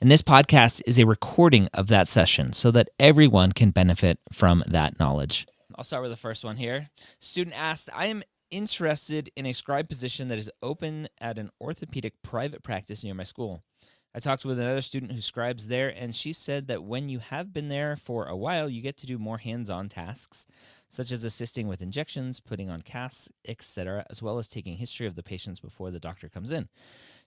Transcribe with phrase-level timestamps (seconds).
[0.00, 4.62] and this podcast is a recording of that session so that everyone can benefit from
[4.66, 5.46] that knowledge.
[5.74, 6.90] I'll start with the first one here.
[7.20, 12.14] Student asked, I am interested in a scribe position that is open at an orthopedic
[12.22, 13.62] private practice near my school.
[14.14, 17.52] I talked with another student who scribes there, and she said that when you have
[17.52, 20.46] been there for a while, you get to do more hands on tasks,
[20.88, 25.14] such as assisting with injections, putting on casts, etc., as well as taking history of
[25.14, 26.68] the patients before the doctor comes in.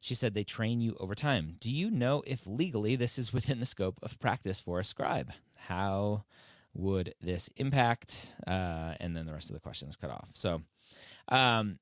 [0.01, 1.55] She said they train you over time.
[1.59, 5.31] Do you know if legally this is within the scope of practice for a scribe?
[5.55, 6.25] How
[6.73, 8.35] would this impact?
[8.47, 10.29] Uh, and then the rest of the question is cut off.
[10.33, 10.63] So,
[11.29, 11.77] um,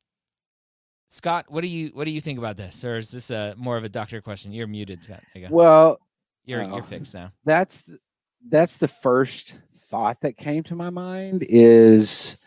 [1.08, 3.78] Scott, what do you what do you think about this, or is this a more
[3.78, 4.52] of a doctor question?
[4.52, 5.24] You're muted, Scott.
[5.50, 6.00] Well,
[6.46, 7.32] you're uh, you're fixed now.
[7.46, 7.90] That's
[8.50, 9.58] that's the first
[9.90, 11.46] thought that came to my mind.
[11.48, 12.38] Is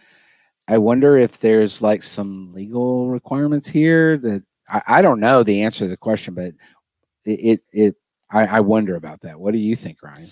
[0.69, 5.63] I wonder if there's like some legal requirements here that I, I don't know the
[5.63, 6.53] answer to the question, but
[7.25, 7.97] it it, it
[8.31, 9.39] I, I wonder about that.
[9.39, 10.31] What do you think, Ryan?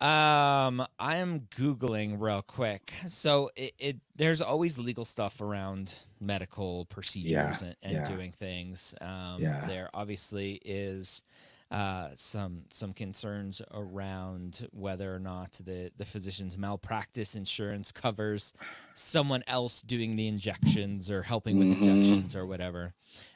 [0.00, 2.90] Um, I am googling real quick.
[3.06, 8.08] So it, it there's always legal stuff around medical procedures yeah, and, and yeah.
[8.08, 8.94] doing things.
[9.00, 9.66] Um, yeah.
[9.66, 11.22] there obviously is
[11.70, 18.54] uh, some some concerns around whether or not the the physician's malpractice insurance covers
[18.94, 21.84] someone else doing the injections or helping with mm-hmm.
[21.84, 22.92] injections or whatever.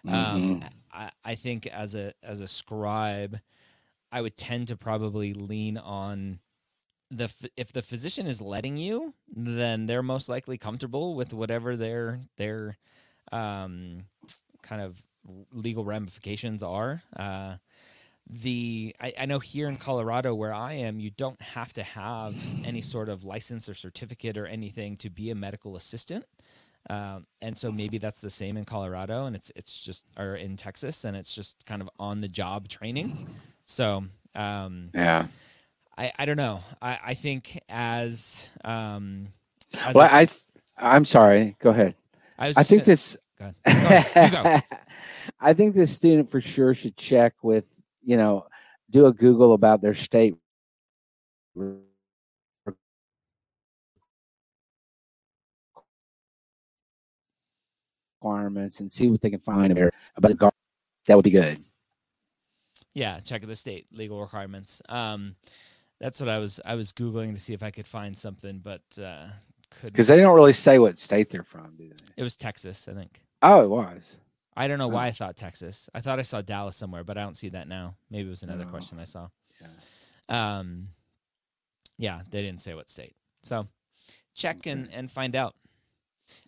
[0.07, 0.53] Um, mm-hmm.
[0.53, 3.39] Um, I, I think as a as a scribe,
[4.11, 6.41] I would tend to probably lean on
[7.13, 12.19] the if the physician is letting you, then they're most likely comfortable with whatever their
[12.37, 12.79] their
[13.31, 14.07] um,
[14.63, 15.01] kind of
[15.53, 17.03] legal ramifications are.
[17.17, 17.55] Uh,
[18.29, 22.35] the I, I, know here in colorado where i am you don't have to have
[22.65, 26.25] any sort of license or certificate or anything to be a medical assistant.
[26.91, 30.57] Um, and so maybe that's the same in colorado and it's it's just or in
[30.57, 33.29] texas and it's just kind of on the job training.
[33.67, 34.05] So
[34.35, 35.27] um, yeah.
[35.97, 36.61] I, I don't know.
[36.83, 39.29] I, I think as um
[39.87, 40.29] as well a, I
[40.79, 41.57] i'm sorry.
[41.59, 41.95] Go ahead.
[42.39, 44.33] I, I think this go ahead.
[44.33, 44.61] Go go.
[45.41, 47.74] I think this student for sure should check with
[48.05, 48.47] you know,
[48.91, 50.35] do a Google about their state
[58.21, 60.53] requirements and see what they can find there about the guard.
[61.07, 61.63] That would be good.
[62.95, 64.81] Yeah, check the state legal requirements.
[64.89, 65.35] Um,
[66.01, 68.83] that's what I was I was googling to see if I could find something, but
[69.03, 69.27] uh,
[69.71, 71.95] could because they don't really say what state they're from, do they?
[72.17, 73.23] It was Texas, I think.
[73.43, 74.17] Oh, it was.
[74.57, 75.89] I don't know why I thought Texas.
[75.95, 77.97] I thought I saw Dallas somewhere, but I don't see that now.
[78.11, 79.29] Maybe it was another question I saw.
[79.61, 80.59] Yeah.
[80.59, 80.89] Um,
[81.99, 83.15] yeah, they didn't say what state.
[83.43, 83.67] So
[84.35, 84.71] check okay.
[84.71, 85.55] and, and find out.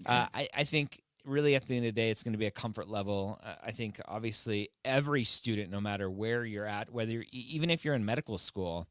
[0.03, 0.15] Okay.
[0.15, 2.47] Uh, I, I think really at the end of the day, it's going to be
[2.47, 3.41] a comfort level.
[3.45, 7.85] Uh, I think obviously every student, no matter where you're at, whether you're, even if
[7.85, 8.87] you're in medical school,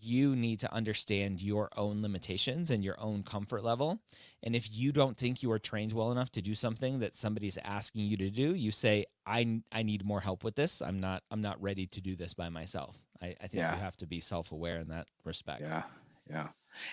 [0.00, 4.00] you need to understand your own limitations and your own comfort level.
[4.42, 7.58] And if you don't think you are trained well enough to do something that somebody's
[7.64, 10.80] asking you to do, you say, I, I need more help with this.
[10.80, 12.96] I'm not I'm not ready to do this by myself.
[13.20, 13.74] I, I think yeah.
[13.74, 15.62] you have to be self aware in that respect.
[15.62, 15.82] Yeah.
[16.30, 16.48] Yeah.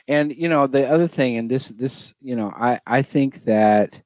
[0.08, 4.02] And you know, the other thing, and this this, you know, I, I think that,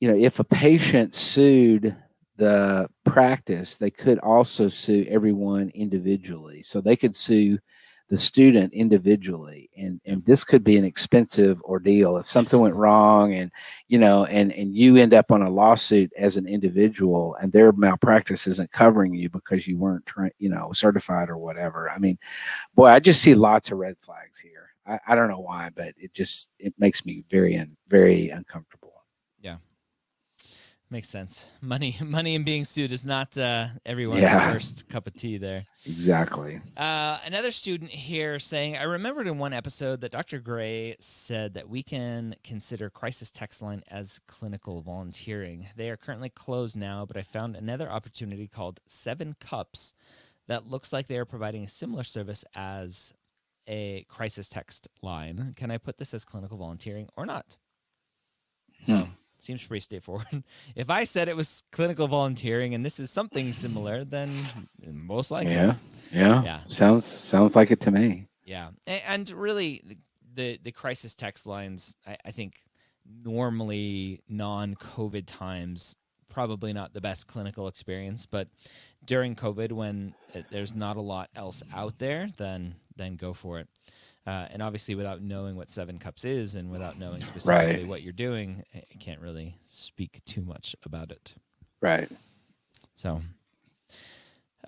[0.00, 1.96] you know, if a patient sued
[2.36, 6.62] the practice, they could also sue everyone individually.
[6.62, 7.58] So they could sue
[8.12, 13.32] the student individually and and this could be an expensive ordeal if something went wrong
[13.32, 13.50] and
[13.88, 17.72] you know and and you end up on a lawsuit as an individual and their
[17.72, 21.88] malpractice isn't covering you because you weren't tra- you know certified or whatever.
[21.88, 22.18] I mean
[22.74, 24.68] boy i just see lots of red flags here.
[24.86, 28.81] I, I don't know why but it just it makes me very un, very uncomfortable
[30.92, 31.50] Makes sense.
[31.62, 34.52] Money, money, and being sued is not uh, everyone's yeah.
[34.52, 35.38] first cup of tea.
[35.38, 36.60] There, exactly.
[36.76, 40.38] Uh, another student here saying, "I remembered in one episode that Dr.
[40.38, 45.66] Gray said that we can consider crisis text line as clinical volunteering.
[45.76, 49.94] They are currently closed now, but I found another opportunity called Seven Cups
[50.46, 53.14] that looks like they are providing a similar service as
[53.66, 55.54] a crisis text line.
[55.56, 57.56] Can I put this as clinical volunteering or not?"
[58.84, 58.96] So.
[58.96, 59.12] Hmm
[59.42, 60.44] Seems pretty straightforward.
[60.76, 64.32] If I said it was clinical volunteering and this is something similar, then
[64.86, 65.52] most likely.
[65.52, 65.74] Yeah.
[66.12, 66.42] Yeah.
[66.44, 66.60] Yeah.
[66.68, 68.28] Sounds sounds like it to me.
[68.44, 69.98] Yeah, and, and really,
[70.34, 72.64] the the crisis text lines, I, I think,
[73.24, 75.96] normally non-COVID times
[76.28, 78.48] probably not the best clinical experience, but
[79.04, 83.58] during COVID, when it, there's not a lot else out there, then then go for
[83.58, 83.68] it.
[84.26, 87.88] Uh, and obviously, without knowing what Seven Cups is and without knowing specifically right.
[87.88, 91.34] what you're doing, I can't really speak too much about it.
[91.80, 92.08] Right.
[92.94, 93.20] So,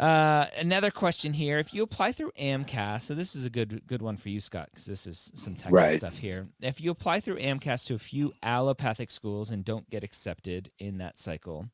[0.00, 4.02] uh, another question here: If you apply through AMCAS, so this is a good good
[4.02, 5.98] one for you, Scott, because this is some Texas right.
[5.98, 6.48] stuff here.
[6.60, 10.98] If you apply through AMCAS to a few allopathic schools and don't get accepted in
[10.98, 11.68] that cycle,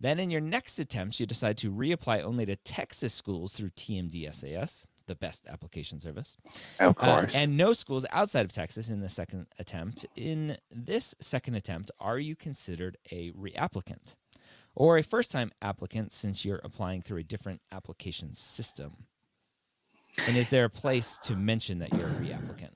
[0.00, 4.86] then in your next attempts you decide to reapply only to Texas schools through TMDSAS,
[5.08, 6.36] the best application service.
[6.78, 7.34] Of uh, course.
[7.34, 10.06] Uh, and no schools outside of Texas in the second attempt.
[10.14, 14.14] In this second attempt, are you considered a reapplicant?
[14.78, 18.92] or a first time applicant since you're applying through a different application system?
[20.26, 22.70] And is there a place to mention that you're a reapplicant?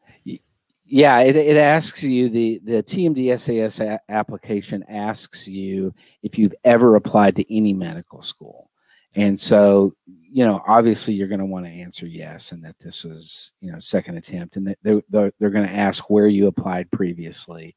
[0.84, 6.96] Yeah, it, it asks you the the TMDSAS a- application asks you if you've ever
[6.96, 8.68] applied to any medical school,
[9.14, 13.04] and so you know obviously you're going to want to answer yes, and that this
[13.04, 16.90] was you know second attempt, and they're they're, they're going to ask where you applied
[16.90, 17.76] previously,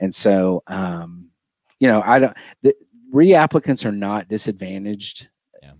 [0.00, 1.28] and so um,
[1.80, 2.36] you know I don't.
[2.62, 2.74] The,
[3.12, 5.28] reapplicants are not disadvantaged.
[5.62, 5.72] Yeah.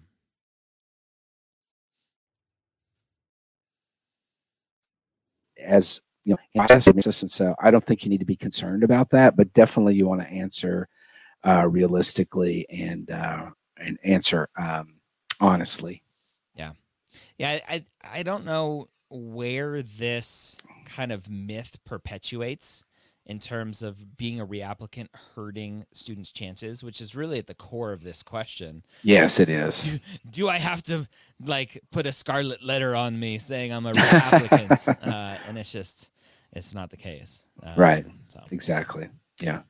[5.65, 9.37] As you know, assistant, so I don't think you need to be concerned about that,
[9.37, 10.89] but definitely you want to answer
[11.47, 14.95] uh, realistically and uh, and answer um,
[15.41, 16.03] honestly.
[16.55, 16.73] Yeah,
[17.39, 17.61] yeah.
[17.69, 22.85] I I don't know where this kind of myth perpetuates
[23.29, 27.93] in terms of being a reapplicant hurting students' chances, which is really at the core
[27.93, 28.83] of this question.
[29.03, 29.85] Yes, it is.
[29.85, 29.99] Do,
[30.31, 31.07] do I have to
[31.45, 35.07] like put a scarlet letter on me saying I'm a reapplicant?
[35.07, 36.11] uh, and it's just,
[36.53, 37.45] it's not the case.
[37.63, 38.07] Um, right.
[38.29, 38.43] So.
[38.51, 39.09] Exactly.
[39.41, 39.61] Yeah.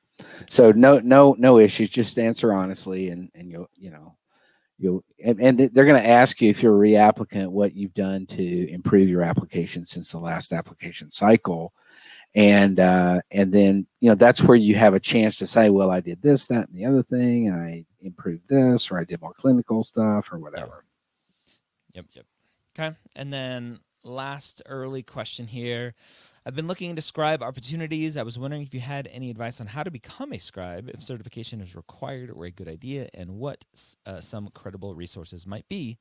[0.48, 1.88] So no, no, no issues.
[1.90, 4.16] Just answer honestly, and and you'll, you know,
[4.78, 8.26] you'll, and, and they're going to ask you if you're a reapplicant what you've done
[8.26, 11.72] to improve your application since the last application cycle
[12.34, 15.90] and uh, and then you know that's where you have a chance to say, well,
[15.90, 19.20] I did this, that, and the other thing, and I improved this, or I did
[19.20, 20.84] more clinical stuff, or whatever.
[21.94, 22.26] Yep, yep.
[22.78, 25.94] Okay, and then last early question here.
[26.48, 28.16] I've been looking into scribe opportunities.
[28.16, 31.02] I was wondering if you had any advice on how to become a scribe, if
[31.02, 33.66] certification is required or a good idea, and what
[34.06, 35.98] uh, some credible resources might be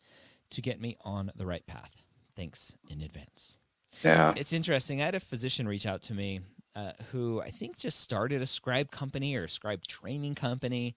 [0.52, 2.02] to get me on the right path.
[2.34, 3.58] Thanks in advance.
[4.06, 4.34] Yeah.
[4.38, 5.02] It's interesting.
[5.02, 6.40] I had a physician reach out to me
[6.78, 10.96] uh, who I think just started a scribe company or a scribe training company.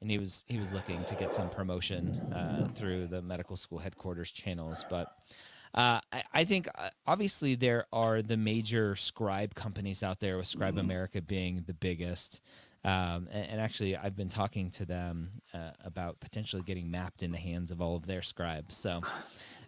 [0.00, 3.78] And he was he was looking to get some promotion uh, through the medical school
[3.78, 5.06] headquarters channels, but
[5.74, 10.46] uh, I, I, think uh, obviously there are the major scribe companies out there, with
[10.46, 10.80] Scribe mm-hmm.
[10.80, 12.40] America being the biggest.
[12.84, 17.32] Um, and, and, actually, I've been talking to them uh, about potentially getting Mappd in
[17.32, 18.76] the hands of all of their scribes.
[18.76, 19.02] So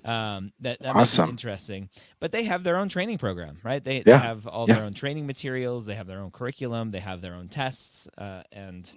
[0.05, 0.97] um, that that awesome.
[0.97, 1.88] makes it interesting.
[2.20, 3.82] But they have their own training program, right?
[3.82, 4.03] They, yeah.
[4.05, 4.76] they have all yeah.
[4.76, 5.87] their own training materials.
[5.87, 6.93] They have their own curriculum.
[6.93, 8.94] They have their own tests, uh, and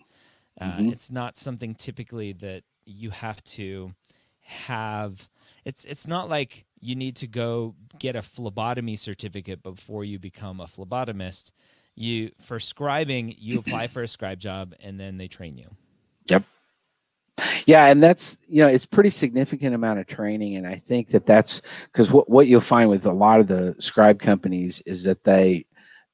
[0.61, 0.89] uh, mm-hmm.
[0.89, 3.93] it's not something typically that you have to
[4.41, 5.29] have.
[5.65, 10.59] It's it's not like you need to go get a phlebotomy certificate before you become
[10.59, 11.51] a phlebotomist.
[11.95, 15.69] You for scribing, you apply for a scribe job, and then they train you.
[16.27, 16.43] Yep.
[17.65, 21.25] Yeah, and that's you know it's pretty significant amount of training, and I think that
[21.25, 25.23] that's because what what you'll find with a lot of the scribe companies is that
[25.23, 25.65] they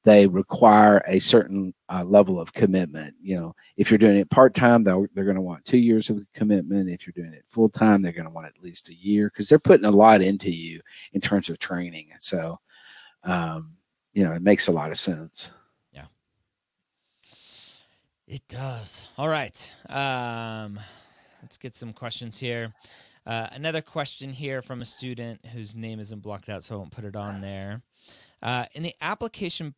[0.04, 3.14] they require a certain uh, level of commitment.
[3.20, 6.24] You know, if you're doing it part time, they're going to want two years of
[6.32, 6.88] commitment.
[6.88, 9.48] If you're doing it full time, they're going to want at least a year because
[9.48, 10.80] they're putting a lot into you
[11.12, 12.08] in terms of training.
[12.12, 12.58] And so,
[13.24, 13.76] um,
[14.14, 15.50] you know, it makes a lot of sense.
[15.92, 16.06] Yeah,
[18.26, 19.06] it does.
[19.18, 19.72] All right.
[19.88, 20.80] Um,
[21.42, 22.72] let's get some questions here.
[23.26, 26.90] Uh, another question here from a student whose name isn't blocked out, so I won't
[26.90, 27.82] put it on there.
[28.42, 29.74] Uh, in the application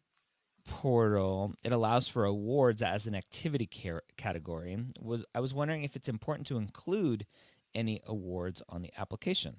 [0.66, 4.78] portal, it allows for awards as an activity car- category.
[5.00, 7.26] Was I was wondering if it's important to include
[7.74, 9.56] any awards on the application.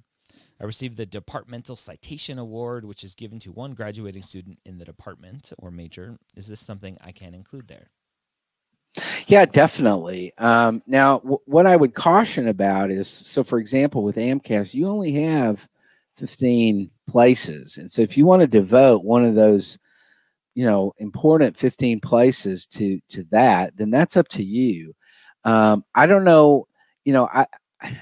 [0.60, 4.86] I received the Departmental Citation Award, which is given to one graduating student in the
[4.86, 6.18] department or major.
[6.36, 7.90] Is this something I can include there?
[9.28, 10.34] Yeah, definitely.
[10.38, 14.88] Um, now, w- what I would caution about is so, for example, with AMCAS, you
[14.88, 15.68] only have
[16.18, 17.78] 15 places.
[17.78, 19.80] And so, if you want to devote one of those,
[20.56, 24.94] you know, important 15 places to to that, then that's up to you.
[25.44, 26.68] Um, I don't know,
[27.06, 27.48] you know, I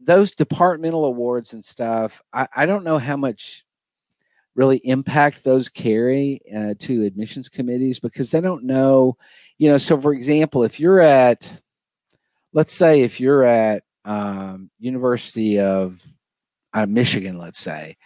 [0.00, 2.22] those departmental awards and stuff.
[2.32, 3.64] I, I don't know how much
[4.54, 9.16] really impact those carry uh, to admissions committees because they don't know,
[9.58, 9.78] you know.
[9.78, 11.62] So, for example, if you're at,
[12.52, 16.04] let's say, if you're at um, University of
[16.74, 17.96] uh, Michigan, let's say,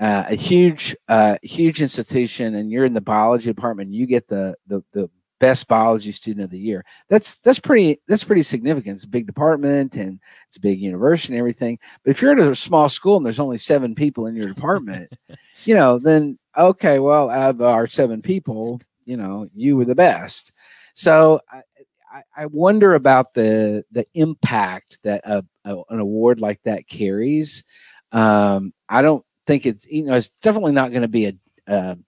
[0.00, 4.54] uh, a huge, uh, huge institution, and you're in the biology department, you get the
[4.66, 6.84] the the best biology student of the year.
[7.08, 8.96] That's that's pretty that's pretty significant.
[8.96, 11.78] It's a big department and it's a big university and everything.
[12.04, 15.12] But if you're at a small school and there's only seven people in your department,
[15.64, 19.94] you know, then okay, well, out of our seven people, you know, you were the
[19.94, 20.52] best.
[20.94, 21.40] So
[22.12, 27.64] I, I wonder about the the impact that a, a, an award like that carries.
[28.10, 31.32] Um, I don't think it's you know it's definitely not going to be a,
[31.66, 31.98] a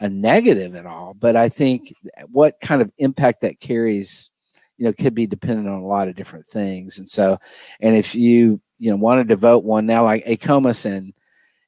[0.00, 1.14] a, negative at all.
[1.14, 1.94] But I think
[2.30, 4.30] what kind of impact that carries,
[4.76, 6.98] you know, could be dependent on a lot of different things.
[6.98, 7.38] And so,
[7.80, 11.14] and if you, you know, want to devote one now, like AACOMAS and,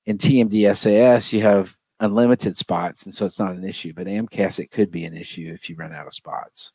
[0.06, 3.04] and TMDSAS, you have unlimited spots.
[3.04, 3.92] And so it's not an issue.
[3.94, 6.72] But AMCAS, it could be an issue if you run out of spots.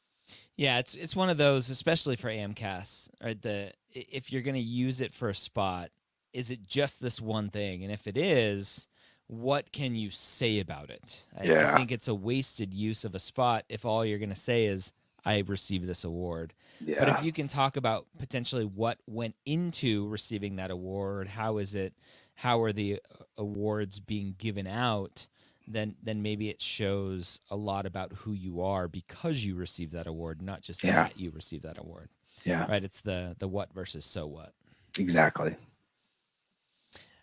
[0.57, 3.41] Yeah, it's it's one of those, especially for AMCAS, right?
[3.41, 5.89] The if you're going to use it for a spot,
[6.33, 7.83] is it just this one thing?
[7.83, 8.87] And if it is,
[9.27, 11.25] what can you say about it?
[11.37, 11.73] I, yeah.
[11.73, 14.65] I think it's a wasted use of a spot if all you're going to say
[14.65, 14.91] is,
[15.23, 16.53] I received this award.
[16.79, 16.97] Yeah.
[16.99, 21.75] But if you can talk about potentially what went into receiving that award, how is
[21.75, 21.93] it,
[22.33, 25.27] how are the uh, awards being given out,
[25.67, 30.07] then then maybe it shows a lot about who you are because you received that
[30.07, 31.03] award, not just yeah.
[31.03, 32.09] that you received that award.
[32.43, 32.65] Yeah.
[32.67, 32.83] Right.
[32.83, 34.53] It's the the what versus so what.
[34.97, 35.55] Exactly.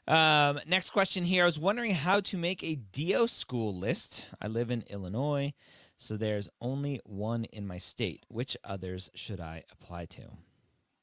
[0.08, 1.42] Um, next question here.
[1.42, 4.26] I was wondering how to make a DO school list.
[4.40, 5.52] I live in Illinois,
[5.98, 8.24] so there's only one in my state.
[8.28, 10.22] Which others should I apply to?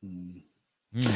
[0.03, 0.41] Mm.
[0.95, 1.15] Mm.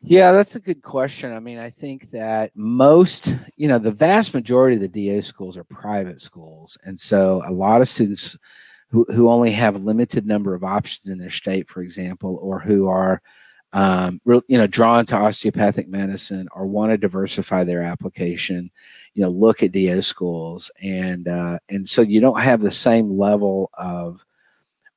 [0.00, 1.32] Yeah, that's a good question.
[1.32, 5.56] I mean, I think that most, you know, the vast majority of the DO schools
[5.56, 6.78] are private schools.
[6.84, 8.36] And so a lot of students
[8.90, 12.60] who, who only have a limited number of options in their state, for example, or
[12.60, 13.22] who are
[13.72, 18.70] um, you know, drawn to osteopathic medicine or want to diversify their application,
[19.14, 23.18] you know, look at DO schools, and uh, and so you don't have the same
[23.18, 24.24] level of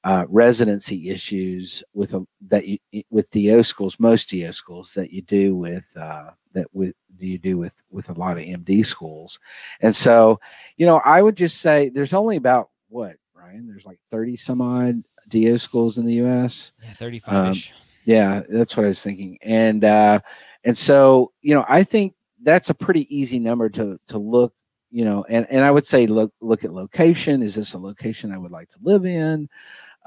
[0.03, 2.79] uh, residency issues with a, that you
[3.09, 7.57] with DO schools, most DO schools that you do with uh, that with you do
[7.57, 9.39] with with a lot of MD schools,
[9.79, 10.39] and so
[10.75, 14.59] you know, I would just say there's only about what Ryan, there's like thirty some
[14.59, 16.73] odd DO schools in the U.S.
[16.83, 17.71] Yeah, thirty five ish.
[17.71, 19.37] Um, yeah, that's what I was thinking.
[19.41, 20.19] And uh,
[20.63, 24.53] and so you know, I think that's a pretty easy number to to look.
[24.91, 27.43] You know, and and I would say look look at location.
[27.43, 29.49] Is this a location I would like to live in?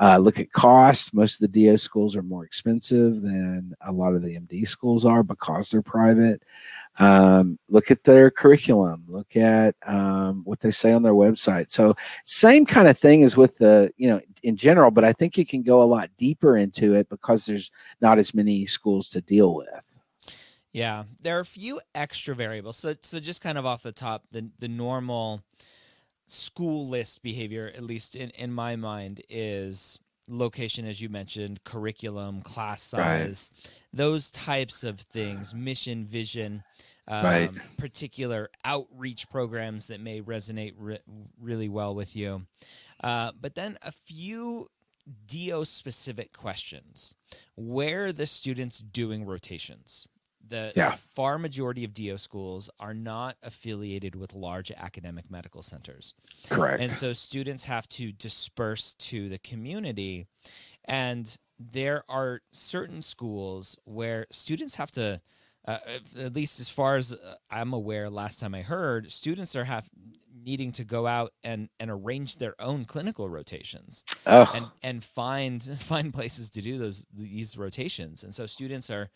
[0.00, 1.12] Uh, look at cost.
[1.12, 5.04] Most of the DO schools are more expensive than a lot of the MD schools
[5.04, 6.44] are because they're private.
[6.98, 9.04] Um, look at their curriculum.
[9.08, 11.70] Look at um, what they say on their website.
[11.70, 15.36] So same kind of thing as with the you know in general, but I think
[15.36, 19.20] you can go a lot deeper into it because there's not as many schools to
[19.20, 19.68] deal with.
[20.72, 22.76] Yeah, there are a few extra variables.
[22.76, 25.42] So so just kind of off the top, the the normal
[26.26, 32.42] school list behavior, at least in, in my mind, is location, as you mentioned, curriculum,
[32.42, 33.72] class size, right.
[33.92, 36.62] those types of things, mission, vision,
[37.08, 37.50] um, right.
[37.78, 41.00] particular outreach programs that may resonate re-
[41.40, 42.42] really well with you.
[43.02, 44.68] Uh, but then a few
[45.26, 47.14] DO specific questions.
[47.56, 50.06] Where are the students doing rotations?
[50.48, 50.90] The, yeah.
[50.90, 56.14] the, far majority of DO schools are not affiliated with large academic medical centers.
[56.48, 56.82] Correct.
[56.82, 60.26] And so students have to disperse to the community.
[60.84, 65.20] And there are certain schools where students have to,
[65.66, 65.78] uh,
[66.18, 69.88] at least as far as uh, I'm aware, last time I heard, students are have
[70.44, 76.12] needing to go out and, and arrange their own clinical rotations and, and find find
[76.14, 78.24] places to do those these rotations.
[78.24, 79.10] And so students are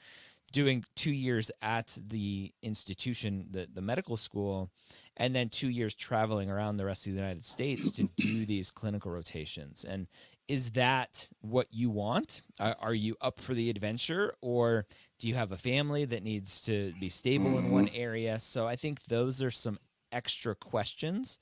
[0.52, 4.70] doing two years at the institution, the, the medical school,
[5.16, 8.70] and then two years traveling around the rest of the United States to do these
[8.70, 9.84] clinical rotations.
[9.84, 10.06] And
[10.48, 12.42] is that what you want?
[12.60, 14.86] Are, are you up for the adventure, or
[15.18, 18.00] do you have a family that needs to be stable in one mm-hmm.
[18.00, 18.38] area?
[18.38, 19.78] So I think those are some
[20.12, 21.38] extra questions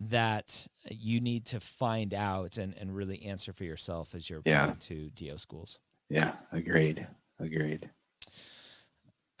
[0.00, 4.74] that you need to find out and, and really answer for yourself as you're yeah.
[4.80, 5.78] to DO schools.
[6.08, 7.06] Yeah, agreed.
[7.38, 7.90] Agreed.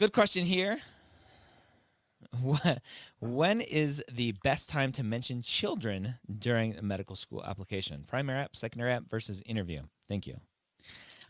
[0.00, 0.80] Good question here.
[3.20, 8.04] When is the best time to mention children during a medical school application?
[8.06, 9.82] Primary app, secondary app versus interview.
[10.08, 10.40] Thank you.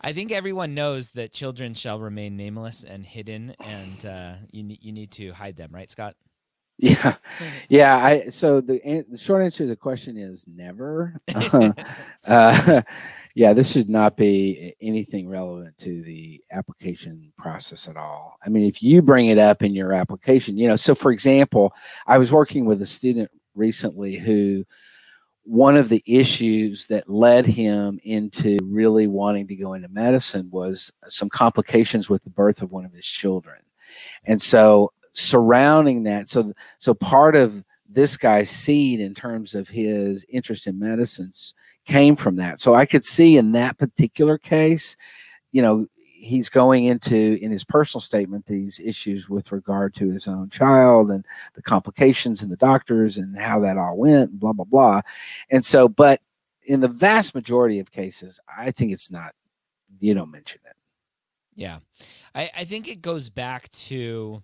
[0.01, 4.93] I think everyone knows that children shall remain nameless and hidden, and uh, you, you
[4.93, 6.15] need to hide them, right, Scott?
[6.83, 7.17] Yeah,
[7.69, 7.97] yeah.
[7.99, 11.21] I so the the short answer to the question is never.
[12.27, 12.83] uh,
[13.35, 18.39] yeah, this should not be anything relevant to the application process at all.
[18.45, 20.77] I mean, if you bring it up in your application, you know.
[20.77, 21.75] So, for example,
[22.07, 24.65] I was working with a student recently who
[25.45, 30.91] one of the issues that led him into really wanting to go into medicine was
[31.09, 33.61] some complications with the birth of one of his children.
[34.25, 40.25] And so surrounding that, so so part of this guy's seed in terms of his
[40.29, 41.55] interest in medicines
[41.87, 42.61] came from that.
[42.61, 44.97] So I could see in that particular case,
[45.51, 50.29] you know, he's going into in his personal statement these issues with regard to his
[50.29, 51.25] own child and
[51.55, 55.01] the complications and the doctors and how that all went blah blah blah.
[55.51, 56.21] And so but
[56.63, 59.33] in the vast majority of cases i think it's not
[60.01, 60.77] you don't mention it.
[61.55, 61.79] Yeah.
[62.35, 64.43] I, I think it goes back to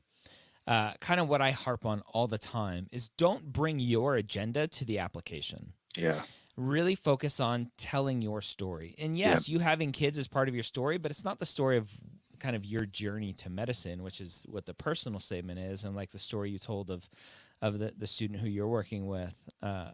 [0.66, 4.66] uh, kind of what i harp on all the time is don't bring your agenda
[4.66, 6.22] to the application yeah
[6.56, 8.94] really focus on telling your story.
[8.98, 9.52] And yes, yep.
[9.52, 11.90] you having kids is part of your story, but it's not the story of
[12.38, 16.10] kind of your journey to medicine, which is what the personal statement is, and like
[16.10, 17.08] the story you told of
[17.62, 19.34] of the, the student who you're working with.
[19.62, 19.90] Uh,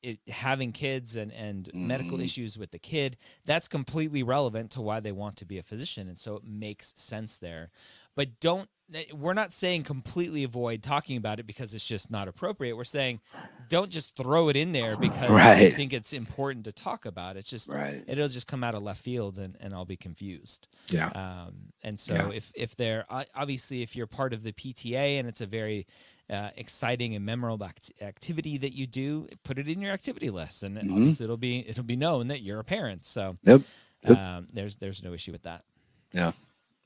[0.00, 1.74] it, having kids and, and mm.
[1.74, 2.24] medical mm-hmm.
[2.24, 6.06] issues with the kid, that's completely relevant to why they want to be a physician.
[6.06, 7.70] And so it makes sense there.
[8.14, 8.68] But don't
[9.12, 12.76] we're not saying completely avoid talking about it because it's just not appropriate.
[12.76, 13.20] We're saying
[13.68, 15.62] don't just throw it in there because right.
[15.62, 17.36] you think it's important to talk about.
[17.36, 18.02] It's just right.
[18.06, 20.68] it'll just come out of left field and, and I'll be confused.
[20.90, 21.08] Yeah.
[21.08, 22.30] Um, and so yeah.
[22.30, 23.04] if if they're
[23.34, 25.86] obviously if you're part of the PTA and it's a very
[26.30, 30.62] uh, exciting and memorable act- activity that you do, put it in your activity list,
[30.62, 30.92] and mm-hmm.
[30.92, 33.04] obviously it'll be it'll be known that you're a parent.
[33.04, 33.62] So yep.
[34.06, 34.18] Yep.
[34.18, 35.64] Um, there's there's no issue with that.
[36.12, 36.32] Yeah,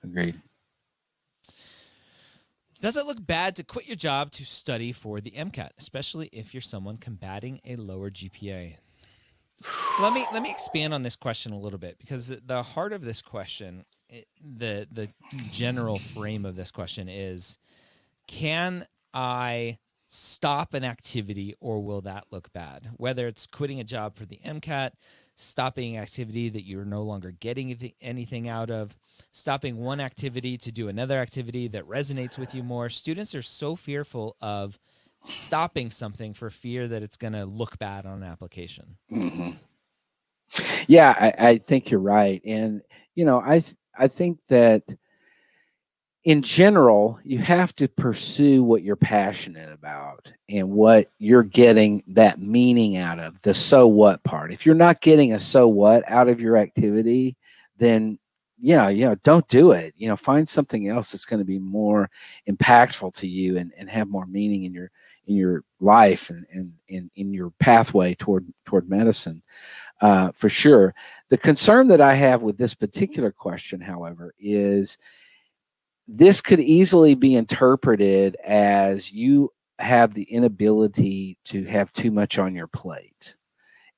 [0.02, 0.34] agreed.
[2.82, 6.52] Does it look bad to quit your job to study for the MCAT, especially if
[6.52, 8.74] you're someone combating a lower GPA?
[9.62, 12.92] So let me let me expand on this question a little bit because the heart
[12.92, 15.08] of this question, it, the the
[15.52, 17.56] general frame of this question is,
[18.26, 22.90] can I stop an activity or will that look bad?
[22.96, 24.90] Whether it's quitting a job for the MCAT,
[25.42, 28.96] stopping activity that you're no longer getting anything out of,
[29.32, 32.88] stopping one activity to do another activity that resonates with you more.
[32.88, 34.78] Students are so fearful of
[35.22, 38.96] stopping something for fear that it's going to look bad on an application.
[39.10, 39.50] Mm-hmm.
[40.86, 42.82] Yeah, I, I, think you're right, and
[43.14, 43.62] you know, I
[43.96, 44.82] I think that
[46.24, 52.38] in general, you have to pursue what you're passionate about and what you're getting that
[52.38, 54.52] meaning out of the so what part.
[54.52, 57.36] If you're not getting a so what out of your activity,
[57.78, 58.18] then
[58.64, 59.92] yeah, you know, don't do it.
[59.96, 62.08] You know, find something else that's going to be more
[62.48, 64.92] impactful to you and, and have more meaning in your
[65.26, 69.42] in your life and, and, in in your pathway toward toward medicine.
[70.00, 70.94] Uh, for sure.
[71.30, 74.98] The concern that I have with this particular question, however, is
[76.08, 82.54] this could easily be interpreted as you have the inability to have too much on
[82.54, 83.36] your plate.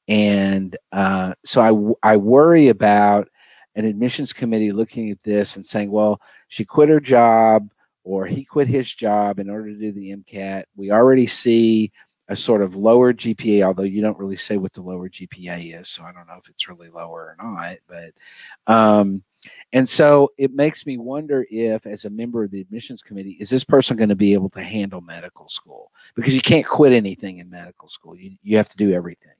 [0.08, 3.28] And uh, so I, I worry about
[3.74, 7.70] an admissions committee looking at this and saying, well, she quit her job
[8.04, 10.64] or he quit his job in order to do the MCAT.
[10.76, 11.90] We already see
[12.28, 15.88] a sort of lower GPA, although you don't really say what the lower GPA is.
[15.88, 17.76] So I don't know if it's really lower or not.
[17.86, 19.24] But, um,
[19.74, 23.50] and so it makes me wonder if, as a member of the admissions committee, is
[23.50, 25.90] this person going to be able to handle medical school?
[26.14, 29.32] Because you can't quit anything in medical school, you, you have to do everything.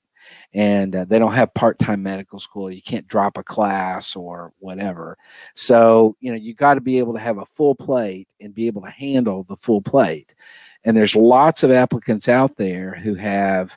[0.52, 2.70] And uh, they don't have part-time medical school.
[2.70, 5.16] You can't drop a class or whatever.
[5.54, 8.66] So you know you got to be able to have a full plate and be
[8.66, 10.34] able to handle the full plate.
[10.82, 13.76] And there's lots of applicants out there who have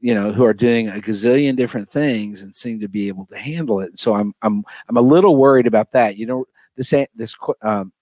[0.00, 3.36] you know who are doing a gazillion different things and seem to be able to
[3.36, 3.98] handle it.
[3.98, 6.16] So i'm i'm i'm a little worried about that.
[6.16, 6.44] You know
[6.76, 7.92] this this um,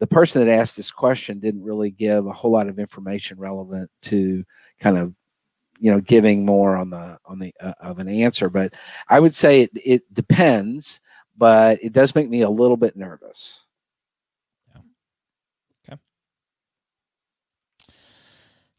[0.00, 3.90] the person that asked this question didn't really give a whole lot of information relevant
[4.02, 4.44] to
[4.80, 5.14] kind of
[5.78, 8.48] you know giving more on the on the uh, of an answer.
[8.48, 8.74] But
[9.08, 11.00] i would say it, it depends
[11.36, 13.66] but it does make me a little bit nervous
[14.74, 14.80] yeah.
[15.88, 16.00] okay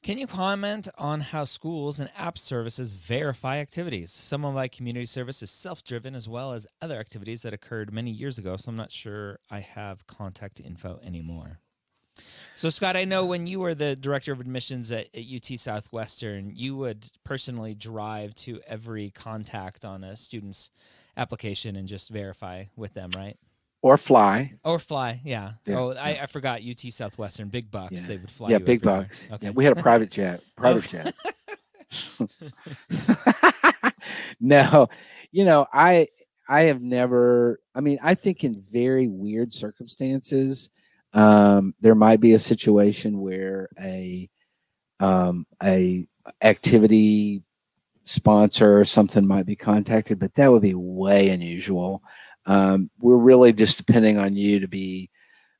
[0.05, 5.05] can you comment on how schools and app services verify activities some of my community
[5.05, 8.75] service is self-driven as well as other activities that occurred many years ago so i'm
[8.75, 11.59] not sure i have contact info anymore
[12.55, 16.53] so, Scott, I know when you were the director of admissions at, at, UT Southwestern,
[16.55, 20.71] you would personally drive to every contact on a student's
[21.17, 23.37] application and just verify with them, right?
[23.85, 24.51] Or fly.
[24.63, 25.51] Or fly, yeah.
[25.67, 26.17] Yeah, oh, I.
[26.23, 27.91] I forgot UT Southwestern, big bucks.
[27.91, 28.07] Yeah.
[28.07, 28.49] They would fly.
[28.49, 29.29] yeah, big bucks.
[29.31, 29.45] Okay.
[29.45, 30.41] Yeah, we had a private jet.
[30.55, 31.13] Private jet.
[34.39, 34.89] no,
[35.31, 36.07] you know, I
[36.49, 37.59] I have never.
[37.75, 40.71] I mean, I think in very weird circumstances,
[41.13, 44.27] um, there might be a situation where a
[44.99, 46.07] um, a
[46.41, 47.43] activity
[48.03, 52.01] sponsor or something might be contacted, but that would be way unusual.
[52.45, 55.09] Um, we're really just depending on you to be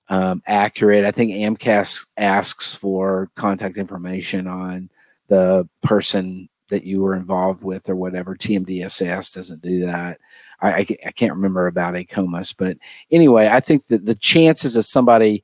[0.10, 1.06] um, accurate.
[1.06, 4.90] I think AMCAS asks for contact information on
[5.28, 8.36] the person that you were involved with or whatever.
[8.36, 10.20] TMDSAS doesn't do that.
[10.62, 12.78] I, I, I can't remember about AACOMAS, but
[13.12, 15.44] anyway, I think that the chances of somebody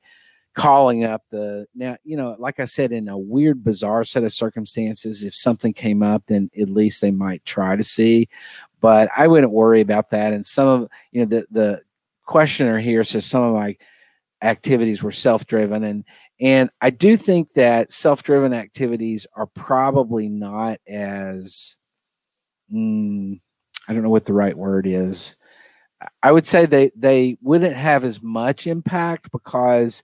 [0.54, 4.32] calling up the now, you know, like I said, in a weird, bizarre set of
[4.32, 8.28] circumstances, if something came up, then at least they might try to see.
[8.82, 10.34] But I wouldn't worry about that.
[10.34, 11.80] And some of you know the the
[12.26, 13.76] questioner here says some of my
[14.42, 16.04] activities were self-driven and
[16.40, 21.78] and I do think that self-driven activities are probably not as
[22.72, 23.40] mm,
[23.88, 25.36] I don't know what the right word is.
[26.22, 30.02] I would say they they wouldn't have as much impact because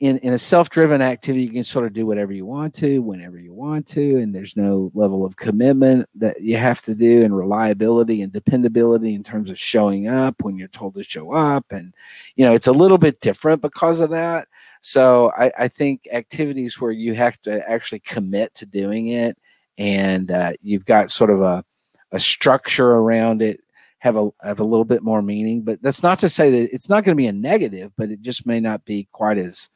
[0.00, 3.38] in in a self-driven activity you can sort of do whatever you want to whenever
[3.38, 7.34] you want to and there's no level of commitment that you have to do and
[7.34, 11.64] reliability and dependability in terms of showing up when you're told to show up.
[11.70, 11.94] And
[12.34, 14.48] you know it's a little bit different because of that.
[14.82, 19.38] So i, I think activities where you have to actually commit to doing it
[19.78, 21.64] and uh, you've got sort of a,
[22.12, 23.60] a structure around it
[23.98, 25.62] have a have a little bit more meaning.
[25.62, 28.20] But that's not to say that it's not going to be a negative but it
[28.20, 29.70] just may not be quite as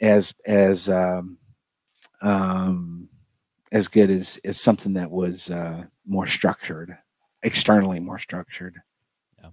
[0.00, 1.38] as as um,
[2.22, 3.08] um,
[3.72, 6.96] as good as as something that was uh, more structured
[7.42, 8.80] externally more structured
[9.42, 9.50] Yeah,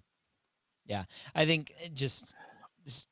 [0.86, 1.03] yeah.
[1.36, 2.36] I think it just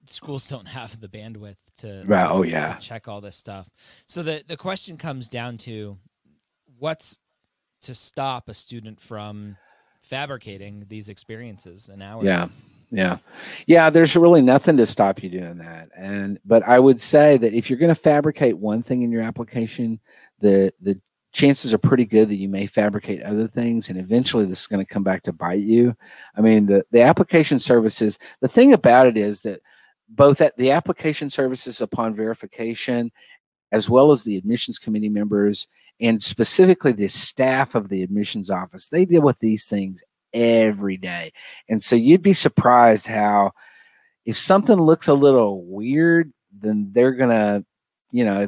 [0.06, 2.76] schools don't have the bandwidth to, Right, to- oh, to yeah.
[2.76, 3.70] check all this stuff.
[4.08, 5.98] So the the question comes down to
[6.80, 7.20] what's
[7.84, 9.58] to stop a student from
[10.04, 12.26] fabricating these experiences and hours.
[12.26, 12.48] Yeah.
[12.92, 13.18] Yeah.
[13.68, 15.90] Yeah, there's really nothing to stop you doing that.
[15.96, 19.22] And but I would say that if you're going to fabricate one thing in your
[19.22, 20.00] application,
[20.40, 21.00] the the
[21.34, 24.86] chances are pretty good that you may fabricate other things and eventually this is going
[24.86, 25.96] to come back to bite you.
[26.36, 29.62] I mean, the the application services, the thing about it is that
[30.10, 33.12] both at the application services upon verification
[33.72, 35.70] as well as the admissions committee members
[36.02, 41.34] and specifically the staff of the admissions office, they deal with these things every day.
[41.70, 43.52] And so you'd be surprised how
[44.26, 47.66] if something looks a little weird, then they're gonna,
[48.12, 48.48] you know,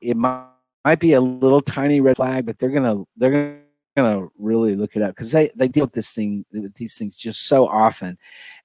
[0.00, 0.46] it might,
[0.84, 3.60] might be a little tiny red flag, but they're gonna they're
[3.96, 7.16] gonna really look it up because they they deal with this thing with these things
[7.16, 8.16] just so often,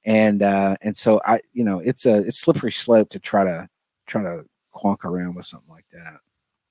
[0.06, 3.68] and uh, and so I you know it's a it's slippery slope to try to
[4.06, 6.21] try to quonk around with something like that.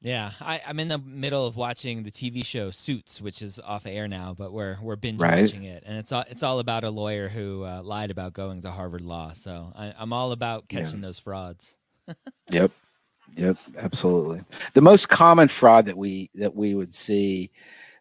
[0.03, 3.85] Yeah, I, I'm in the middle of watching the TV show Suits, which is off
[3.87, 5.41] air now, but we're we're binge Right.
[5.43, 8.63] watching it, and it's all it's all about a lawyer who uh, lied about going
[8.63, 9.33] to Harvard Law.
[9.35, 10.81] So I, I'm all about Yeah.
[10.83, 11.77] catching those frauds.
[12.51, 12.73] Yep.
[13.37, 14.43] Yep, absolutely.
[14.75, 17.51] The most common fraud that we that we would see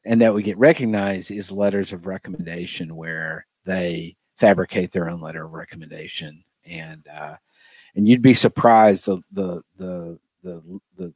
[0.06, 5.46] and that we get recognized is letters of recommendation where they fabricate their own letter
[5.46, 7.36] of recommendation and uh
[7.96, 11.14] and you'd be surprised the the the the the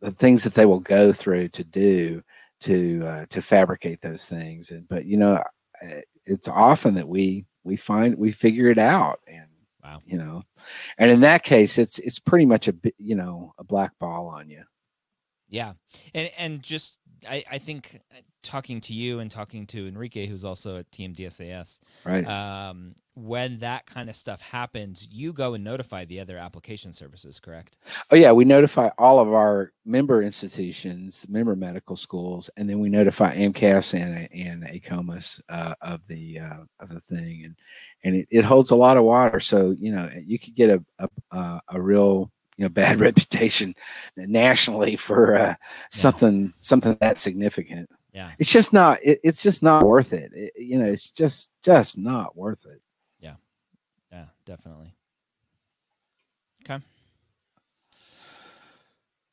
[0.00, 2.22] the, things that they will go through to do
[2.62, 7.44] to uh, to fabricate those things and but you know uh, it's often that we
[7.64, 9.46] we find we figure it out and
[9.82, 10.02] Wow.
[10.04, 10.42] you know
[10.98, 14.48] and in that case it's it's pretty much a you know a black ball on
[14.50, 14.64] you
[15.48, 15.74] Yeah,
[16.12, 18.00] and and just I I think
[18.46, 22.26] talking to you and talking to Enrique, who's also at TMDSAS, right.
[22.26, 27.40] um, when that kind of stuff happens, you go and notify the other application services,
[27.40, 27.76] correct?
[28.10, 32.88] oh yeah we notify all of our member institutions member medical schools and then we
[32.88, 37.42] notify amcas and and AACOMAS uh, of the uh, of the thing.
[37.44, 37.56] And
[38.04, 39.40] and it, it holds a lot of water.
[39.40, 43.74] So you know you could get a a, a, real you know bad reputation
[44.16, 45.54] nationally for uh,
[45.90, 48.30] something something that significant Yeah.
[48.38, 50.32] it's just not it, it's just not worth it.
[50.34, 52.80] It- you know it's just just not worth it
[53.20, 53.34] Yeah,
[54.10, 54.94] Yeah, definitely.
[56.64, 56.82] Okay.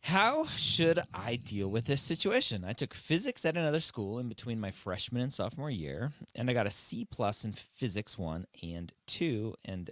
[0.02, 2.66] How should I deal with this situation?
[2.66, 6.54] I took physics at another school in between my freshman and sophomore year, and I
[6.54, 9.90] got a C plus in physics one and two, and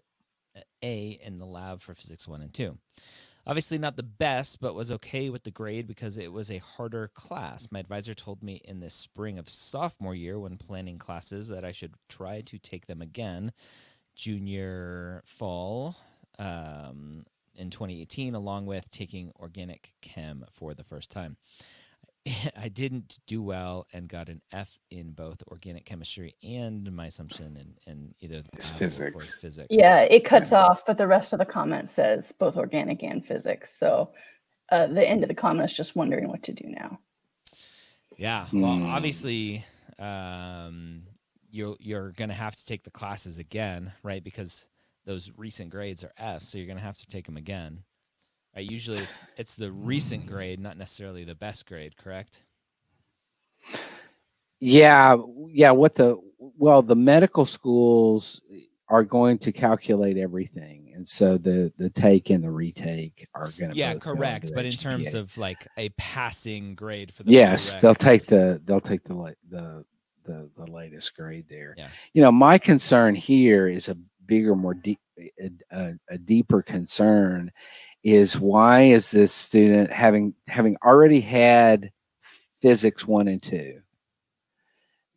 [0.58, 2.77] a A in the lab for physics one and two.
[3.47, 7.08] Obviously, not the best, but was okay with the grade because it was a harder
[7.15, 7.67] class.
[7.71, 11.71] My advisor told me in the spring of sophomore year when planning classes that I
[11.71, 13.51] should try to take them again
[14.15, 15.95] junior fall
[16.38, 17.25] um,
[17.56, 21.38] in 2018, along with taking organic chem for the first time.
[22.57, 27.57] I didn't do well and got an F in both organic chemistry and my assumption
[27.57, 29.36] in, in either physics.
[29.36, 29.67] physics.
[29.69, 30.65] Yeah, it cuts yeah.
[30.65, 33.73] off, but the rest of the comment says both organic and physics.
[33.73, 34.12] So
[34.71, 36.99] uh, the end of the comment is just wondering what to do now.
[38.17, 38.86] Yeah, well, hmm.
[38.86, 39.65] obviously,
[39.97, 41.03] um,
[41.49, 44.23] you're you're gonna have to take the classes again, right?
[44.23, 44.67] Because
[45.05, 47.84] those recent grades are F, so you're gonna have to take them again.
[48.56, 48.70] Right?
[48.70, 52.44] Usually it's it's the recent grade, not necessarily the best grade, correct?
[54.60, 55.18] Yeah,
[55.50, 55.72] yeah.
[55.72, 58.42] What the well, the medical schools
[58.88, 63.72] are going to calculate everything, and so the the take and the retake are going
[63.72, 64.52] to yeah, correct.
[64.54, 68.82] But in terms of like a passing grade for the yes, they'll take the they'll
[68.82, 69.86] take the the
[70.26, 71.74] the the latest grade there.
[71.78, 71.88] Yeah.
[72.14, 77.52] You know, my concern here is a bigger, more deep, a, a, a deeper concern
[78.04, 81.92] is why is this student having having already had
[82.62, 83.80] physics one and two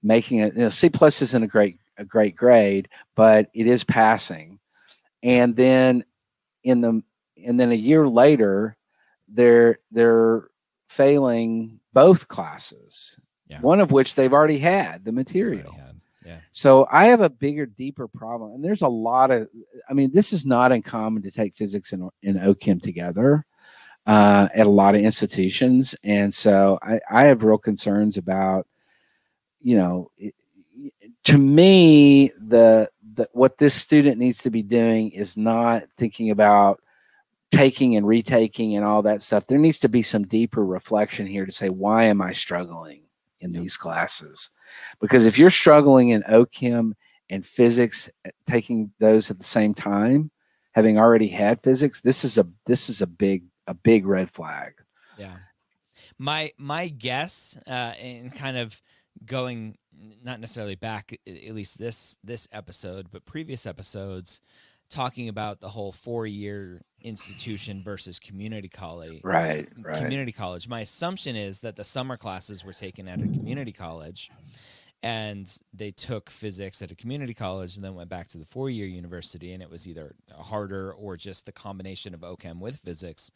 [0.03, 3.85] making it you know, c plus isn't a great a great grade but it is
[3.85, 4.59] passing
[5.23, 6.05] and then
[6.62, 7.03] in the
[7.44, 8.77] and then a year later
[9.29, 10.49] they're they're
[10.88, 13.16] failing both classes
[13.49, 13.61] yeah.
[13.61, 15.75] one of which they've already had the material.
[16.24, 16.38] Yeah.
[16.52, 19.48] So I have a bigger, deeper problem, and there's a lot of.
[19.88, 23.44] I mean, this is not uncommon to take physics and, and OChem together
[24.06, 28.66] uh, at a lot of institutions, and so I, I have real concerns about,
[29.60, 30.34] you know, it,
[31.24, 36.80] to me the, the what this student needs to be doing is not thinking about
[37.50, 39.46] taking and retaking and all that stuff.
[39.46, 43.02] There needs to be some deeper reflection here to say, why am I struggling
[43.40, 44.50] in these classes?
[45.00, 46.92] Because if you're struggling in OChem
[47.30, 50.30] and physics, eh, taking those at the same time,
[50.72, 54.74] having already had physics, this is a this is a big a big red flag.
[55.18, 55.37] Yeah.
[56.18, 58.80] My my guess, uh, and kind of
[59.24, 59.76] going
[60.22, 64.40] not necessarily back at least this this episode, but previous episodes,
[64.90, 69.20] talking about the whole four year institution versus community college.
[69.22, 69.98] Right, right.
[69.98, 70.68] Community college.
[70.68, 74.30] My assumption is that the summer classes were taken at a community college
[75.04, 78.70] and they took physics at a community college and then went back to the four
[78.70, 83.30] year university and it was either harder or just the combination of OChem with physics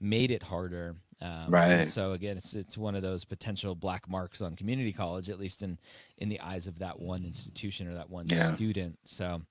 [0.00, 0.96] made it harder.
[1.20, 1.86] Um, right.
[1.86, 5.62] So again, it's it's one of those potential black marks on community college, at least
[5.62, 5.78] in
[6.18, 8.52] in the eyes of that one institution or that one yeah.
[8.52, 8.98] student.
[9.04, 9.42] So,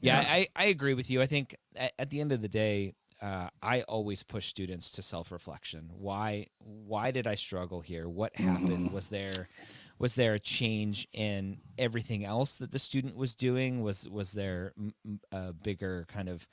[0.00, 1.20] yeah, yeah, I I agree with you.
[1.20, 5.02] I think at, at the end of the day, uh, I always push students to
[5.02, 5.90] self reflection.
[5.98, 8.08] Why why did I struggle here?
[8.08, 8.86] What happened?
[8.86, 8.94] Mm-hmm.
[8.94, 9.48] Was there
[9.98, 13.82] was there a change in everything else that the student was doing?
[13.82, 14.72] Was was there
[15.32, 16.46] a bigger kind of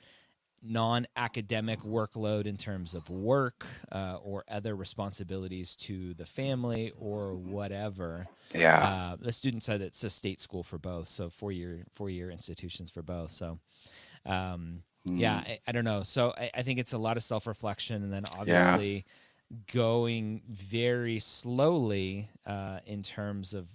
[0.64, 8.26] non-academic workload in terms of work uh, or other responsibilities to the family or whatever.
[8.54, 9.12] Yeah.
[9.12, 13.02] Uh, the student said it's a state school for both, so four-year four-year institutions for
[13.02, 13.30] both.
[13.30, 13.58] So,
[14.24, 15.18] um, mm.
[15.18, 16.02] yeah, I, I, don't know.
[16.02, 18.94] So I, I, think it's a lot of self-reflection, and then obviously.
[18.96, 19.02] Yeah
[19.72, 23.66] going very slowly uh, in terms of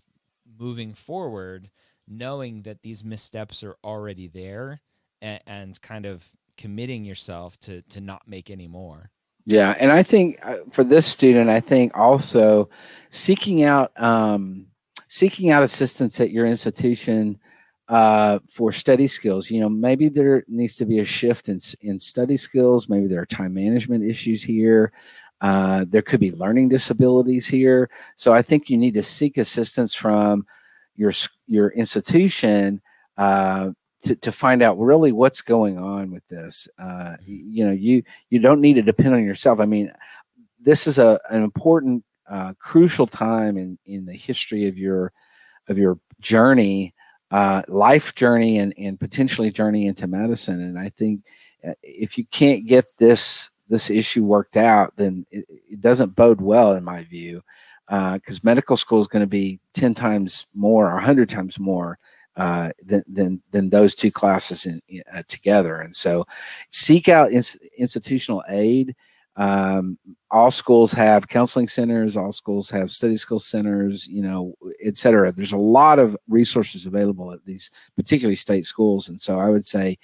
[0.59, 1.69] moving forward,
[2.07, 4.81] knowing that these missteps are already there
[5.21, 9.11] and, and kind of committing yourself to to not make any more.
[9.45, 12.69] Yeah, and I think uh, for this student, I think also
[13.09, 14.67] seeking out um,
[15.07, 17.39] seeking out assistance at your institution
[17.87, 19.49] uh, for study skills.
[19.49, 22.89] You know, maybe there needs to be a shift in in study skills.
[22.89, 24.91] Maybe there are time management issues here.
[25.41, 27.89] Uh, there could be learning disabilities here.
[28.15, 30.45] So I think you need to seek assistance from
[30.95, 31.13] your
[31.47, 32.81] your institution
[33.17, 33.71] uh,
[34.03, 36.67] to, to find out really what's going on with this.
[36.77, 39.59] Uh, you know, you you don't need to depend on yourself.
[39.59, 39.91] I mean,
[40.59, 45.13] this is a an important, uh, crucial time in in the history of your
[45.69, 46.93] of your journey,
[47.31, 50.59] uh, life journey, and and potentially journey into medicine.
[50.61, 51.21] And I think
[51.65, 56.41] uh, if you can't get this this issue worked out, then it, it doesn't bode
[56.41, 57.41] well in my view,
[57.87, 61.97] because uh, medical school is going to be ten times more or hundred times more
[62.35, 64.81] uh, than, than than those two classes in,
[65.13, 65.81] uh, together.
[65.81, 66.25] And so,
[66.69, 68.95] seek out ins- institutional aid.
[69.35, 69.97] Um,
[70.31, 72.17] all schools have counseling centers.
[72.17, 74.07] All schools have study skill centers.
[74.07, 74.53] You know,
[74.83, 75.31] et cetera.
[75.31, 79.09] There's a lot of resources available at these, particularly state schools.
[79.09, 79.97] And so, I would say,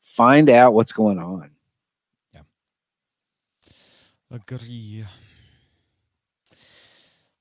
[0.00, 1.50] find out what's going on.
[4.30, 5.04] Agree.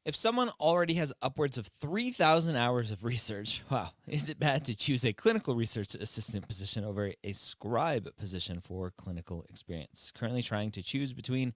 [0.06, 4.75] If someone already has upwards of 3,000 hours of research, wow, is it bad to
[4.75, 10.12] choose a clinical research assistant position over a scribe position for clinical experience?
[10.17, 11.54] Currently trying to choose between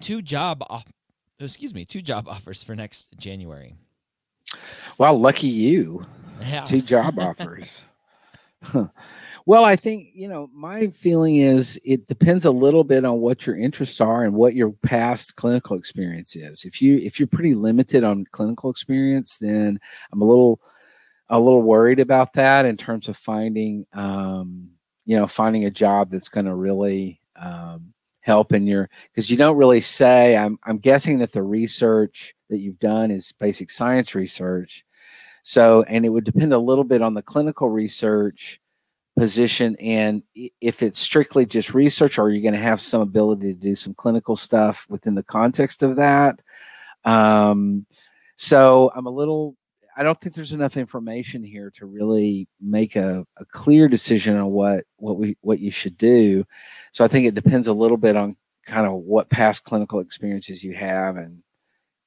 [0.00, 0.84] two job off-
[1.40, 3.74] excuse me, two job offers for next January.
[4.98, 6.06] Well, lucky you.
[6.42, 6.62] Yeah.
[6.62, 7.86] Two job offers.
[9.46, 13.46] Well, I think, you know, my feeling is it depends a little bit on what
[13.46, 16.64] your interests are and what your past clinical experience is.
[16.64, 19.78] If you if you're pretty limited on clinical experience, then
[20.12, 20.60] I'm a little
[21.28, 24.72] a little worried about that in terms of finding um,
[25.04, 29.36] you know, finding a job that's going to really um, help in your because you
[29.36, 34.16] don't really say I'm I'm guessing that the research that you've done is basic science
[34.16, 34.84] research.
[35.44, 38.60] So, and it would depend a little bit on the clinical research
[39.16, 40.22] position and
[40.60, 43.94] if it's strictly just research are you going to have some ability to do some
[43.94, 46.42] clinical stuff within the context of that?
[47.04, 47.86] Um,
[48.36, 49.56] so i'm a little
[49.96, 54.50] i don't think there's enough information here to really make a, a clear decision on
[54.50, 56.44] what what we what you should do.
[56.92, 60.62] So i think it depends a little bit on kind of what past clinical experiences
[60.62, 61.42] you have and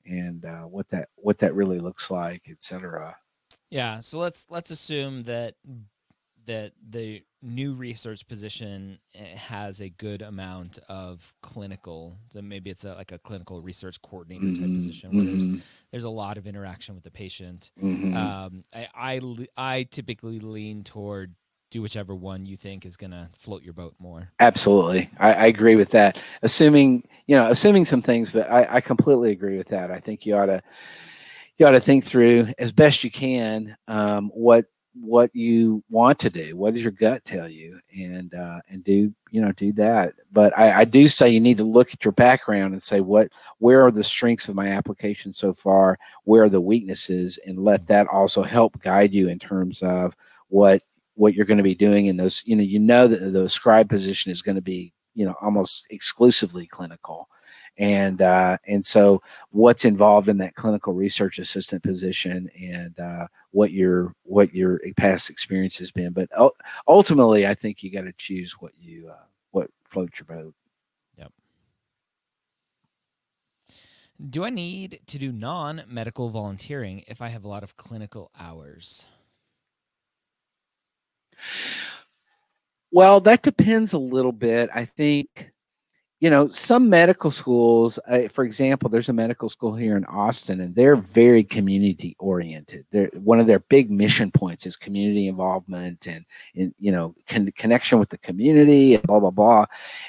[0.06, 3.15] and uh, what that what that really looks like et cetera.
[3.69, 5.56] Yeah, so let's let's assume that
[6.49, 12.17] that the new research position eh, has a good amount of clinical.
[12.29, 15.63] So maybe it's a, like a clinical research coordinator type Mhm, position where there's mhm,
[15.91, 17.71] there's a lot of interaction with the patient.
[17.77, 18.35] mhm.
[18.38, 19.21] Um, I, I
[19.57, 21.35] I typically lean toward
[21.71, 24.31] do whichever one you think is gonna float your boat more.
[24.39, 26.21] Absolutely, I, I agree with that.
[26.43, 29.91] Assuming you know, assuming some things, but I, I completely agree with that.
[29.91, 30.62] I think you ought to
[31.57, 36.30] you ought to think through as best you can um, what what you want to
[36.30, 36.56] do.
[36.56, 40.13] What does your gut tell you, and uh, and do you know do that.
[40.32, 43.32] But I, I do say you need to look at your background and say what
[43.60, 47.88] where are the strengths of my application so far, where are the weaknesses, and let
[47.88, 50.15] that also help guide you in terms of
[50.47, 50.82] what
[51.15, 52.41] what you're going to be doing in those.
[52.45, 55.86] You know, you know that the scribe position is going to be you know almost
[55.89, 57.30] exclusively clinical
[57.80, 63.72] and uh, and so what's involved in that clinical research assistant position and uh, what
[63.72, 66.30] your what your past experience has been but
[66.88, 70.54] ultimately i think you got to choose what you uh, what floats your boat
[71.18, 71.32] Yep.
[74.30, 78.32] Do I need to do non medical volunteering if I have a lot of clinical
[78.38, 79.06] hours?
[82.92, 85.52] well that depends a little bit i think
[86.19, 90.60] you know some medical schools uh, for example there's a medical school here in austin
[90.62, 92.86] and they're very community oriented.
[92.91, 97.51] They're one of their big mission points is community involvement and, and you know con-
[97.55, 99.65] connection with the community and blah blah blah.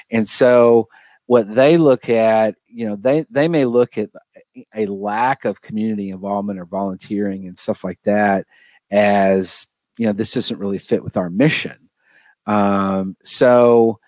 [0.09, 0.87] And so
[1.27, 4.09] what they look at you know they they may look at
[4.75, 8.45] a lack of community involvement or volunteering and stuff like that
[8.91, 9.65] as
[9.97, 11.89] you know this doesn't really fit with our mission.
[12.45, 13.99] Um, so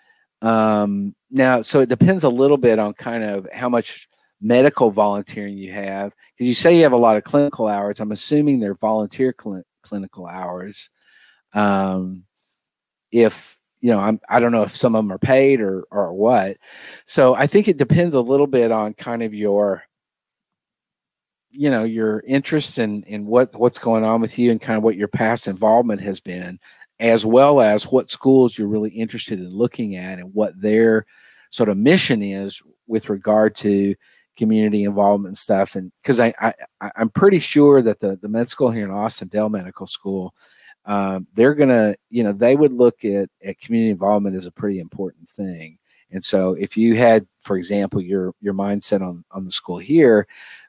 [0.43, 4.07] um, now, so it depends a little bit on kind of how much
[4.41, 6.13] medical volunteering you have.
[6.37, 7.99] Because you say you have a lot of clinical hours.
[7.99, 10.89] I'm assuming they're volunteer cl- clinical hours.
[11.53, 12.25] Um,
[13.11, 16.13] if you know, I'm I don't know if some of them are paid or or
[16.13, 16.57] what.
[17.05, 19.83] So I think it depends a little bit on kind of your
[21.51, 24.83] you know your interest in in what what's going on with you and kind of
[24.83, 26.59] what your past involvement has been
[27.03, 31.05] as well as what schools you're really interested in looking at and what their
[31.49, 33.93] sort of mission is with regard to
[34.37, 35.75] community involvement and stuff.
[35.75, 36.53] And because I, I
[36.95, 40.33] I'm pretty sure that the the med school here in Austin, Dell Medical School,
[40.85, 44.79] um, they're gonna you know they would look at at community involvement as a pretty
[44.79, 45.77] important thing.
[46.09, 50.25] And so if you had, for example, your your mindset on on the school here,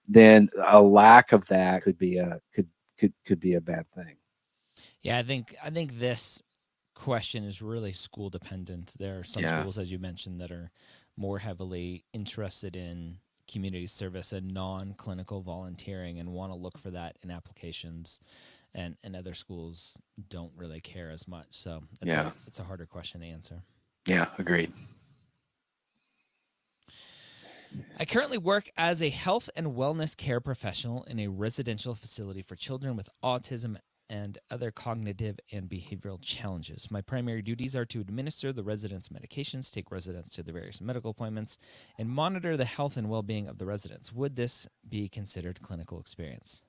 [0.09, 2.68] then a lack of that could be a could
[2.99, 4.16] could could be a bad thing.
[5.03, 6.43] Yeah, I think I think this
[6.95, 8.95] question is really school dependent.
[8.99, 9.61] There are some Yeah.
[9.61, 10.71] schools, as you mentioned, that are
[11.17, 17.17] more heavily interested in community service and non-clinical volunteering and want to look for that
[17.23, 18.19] in applications
[18.73, 19.97] and and other schools
[20.31, 22.29] don't really care as much so it's Yeah.
[22.29, 23.63] a, it's a harder question to answer
[24.07, 24.73] Yeah, agreed.
[27.98, 32.57] I currently work as a health and wellness care professional in a residential facility for
[32.57, 33.77] children with autism
[34.15, 36.88] and other cognitive and behavioral challenges.
[36.88, 41.10] My primary duties are to administer the residents' medications, take residents to the various medical
[41.10, 41.58] appointments,
[41.98, 44.12] and monitor the health and well being of the residents.
[44.12, 46.62] Would this be considered clinical experience?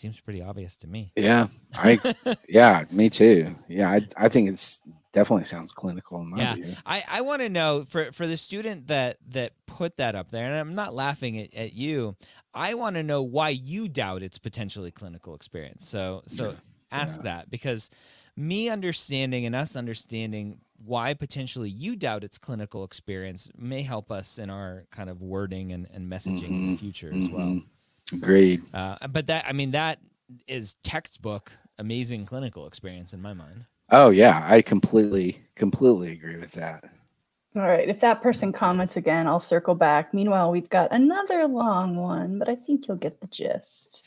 [0.00, 1.12] Seems pretty obvious to me.
[1.16, 2.00] Yeah, I
[2.48, 3.54] yeah, me too.
[3.68, 4.80] Yeah, I I think it's
[5.12, 6.54] definitely sounds clinical in my Yeah.
[6.54, 6.78] view.
[6.86, 10.44] I, I want to know for, for the student that that put that up there,
[10.46, 12.16] and I'm not laughing at, at you.
[12.54, 15.84] I want to know why you doubt its potentially clinical experience.
[15.84, 16.56] So, so
[16.90, 17.22] ask Yeah.
[17.22, 17.90] that because
[18.36, 24.38] me understanding and us understanding why potentially you doubt its clinical experience may help us
[24.38, 27.60] in our kind of wording and, and messaging in the Mhm, future as well.
[28.12, 28.62] Agreed.
[28.74, 29.98] Uh, but that, I mean, that
[30.46, 33.64] is textbook amazing clinical experience in my mind.
[33.90, 36.84] Oh yeah, I completely completely agree with that.
[37.56, 37.88] All right.
[37.88, 40.14] If that person comments again, I'll circle back.
[40.14, 44.06] Meanwhile, we've got another long one, but I think you'll get the gist.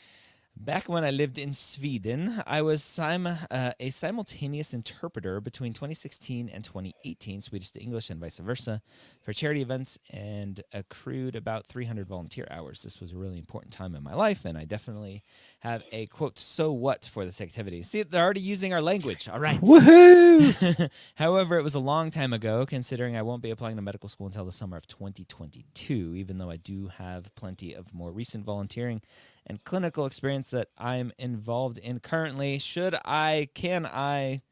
[0.56, 6.48] Back when I lived in Sweden, I was sim- uh, a simultaneous interpreter between 2016
[6.48, 8.80] and 2018, Swedish to English and vice versa,
[9.20, 12.82] for charity events and accrued about 300 volunteer hours.
[12.82, 15.24] This was a really important time in my life, and I definitely
[15.58, 17.82] have a quote, so what for this activity.
[17.82, 19.28] See, they're already using our language.
[19.28, 19.60] All right.
[19.60, 20.88] Woohoo!
[21.16, 24.28] However, it was a long time ago, considering I won't be applying to medical school
[24.28, 29.02] until the summer of 2022, even though I do have plenty of more recent volunteering
[29.46, 32.58] and clinical experience that I'm involved in currently.
[32.58, 34.42] Should I, can I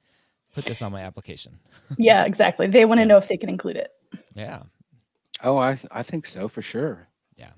[0.55, 1.59] put this on my application?
[1.99, 2.67] Yeah, exactly.
[2.67, 3.09] They want to Yeah.
[3.09, 3.91] know if they can include it.
[4.35, 4.63] Yeah.
[5.45, 7.07] Oh, I th- I think so for sure.
[7.37, 7.51] Yeah.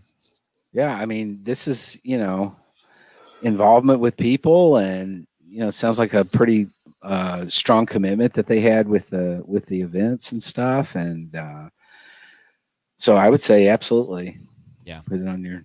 [0.72, 2.56] Yeah, I mean, this is you know
[3.42, 6.66] involvement with people, and you know, sounds like a pretty
[7.02, 11.68] uh, strong commitment that they had with the with the events and stuff, and uh,
[12.98, 14.38] so I would say absolutely.
[14.84, 15.00] Yeah.
[15.06, 15.62] Put it on your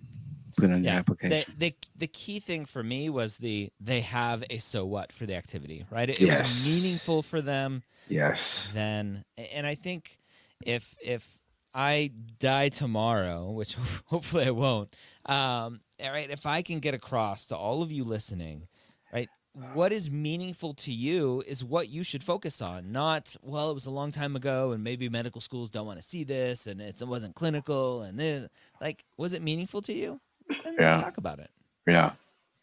[0.60, 0.98] put it your Yeah.
[0.98, 1.44] application.
[1.58, 5.26] The, the the key thing for me was the they have a so what for
[5.26, 6.08] the activity, right?
[6.08, 6.40] It, Yes.
[6.40, 7.82] was meaningful for them.
[8.08, 8.70] yes.
[8.74, 10.18] then and i think
[10.64, 11.38] if if
[11.74, 13.74] i die tomorrow which
[14.06, 14.94] hopefully i won't
[15.26, 18.66] um all right if i can get across to all of you listening
[19.12, 23.74] right what is meaningful to you is what you should focus on not well it
[23.74, 26.80] was a long time ago and maybe medical schools don't want to see this and
[26.80, 28.48] it's, it wasn't clinical and this
[28.80, 30.20] like was it meaningful to you
[30.66, 30.90] and Yeah.
[30.92, 31.50] let's talk about it
[31.86, 32.12] Yeah.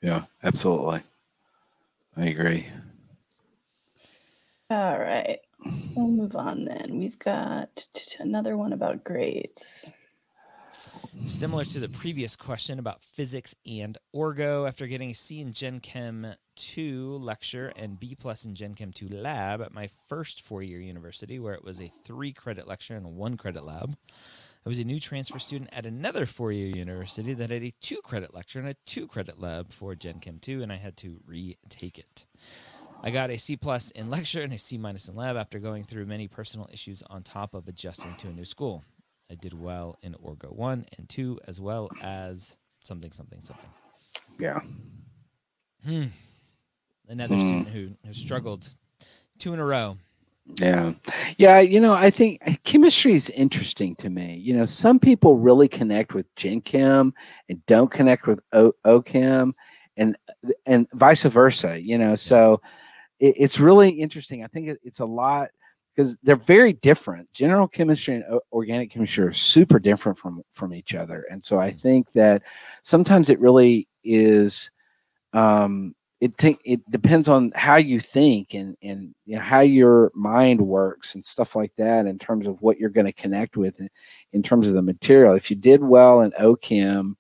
[0.02, 0.26] Yeah.
[0.44, 1.02] Absolutely.
[2.16, 2.68] I agree.
[4.70, 5.40] All right.
[5.96, 6.98] We'll move on then.
[7.00, 9.90] We've got t- t- another one about grades.
[11.24, 15.80] Similar to the previous question about physics and orgo, after getting a C in Gen
[15.80, 20.62] Chem 2 lecture and B plus in Gen Chem 2 lab at my first four
[20.62, 23.98] year university, where it was a three credit lecture and a one credit lab,
[24.68, 28.02] I was a new transfer student at another four year university that had a two
[28.02, 31.22] credit lecture and a two credit lab for Gen Chem 2, and I had to
[31.26, 32.26] retake it.
[33.02, 35.86] I got a C plus in lecture and a C minus in lab after going
[35.86, 38.84] through many personal issues on top of adjusting to a new school.
[39.32, 43.72] I did well in Orgo 1 and 2 as well as something, something, something.
[44.38, 44.60] Yeah.
[45.86, 46.08] Hmm.
[47.08, 47.48] Another Hmm.
[47.48, 48.68] student who, who struggled
[49.40, 49.98] two in a row.
[50.56, 50.94] Yeah.
[51.38, 51.60] Yeah.
[51.60, 54.38] You know, I think eh, chemistry is interesting to me.
[54.38, 57.14] You know, some people really connect with Gen Chem
[57.50, 59.54] and don't connect with o- OChem
[59.98, 60.18] and,
[60.66, 62.62] and vice versa, you know, so
[63.20, 64.44] it, it's really interesting.
[64.44, 65.50] I think it, it's a lot
[65.96, 67.32] because they're very different.
[67.34, 71.26] General chemistry and o- organic chemistry are super different from, from each other.
[71.30, 71.80] And so I mm-hmm.
[71.80, 72.44] think that
[72.84, 74.72] sometimes it really is,
[75.34, 80.12] um, it think it depends on how you think and and you know, how your
[80.16, 83.80] mind works and stuff like that in terms of what you're going to connect with
[84.32, 85.36] in, terms of the material.
[85.36, 87.14] If you did well in OChem,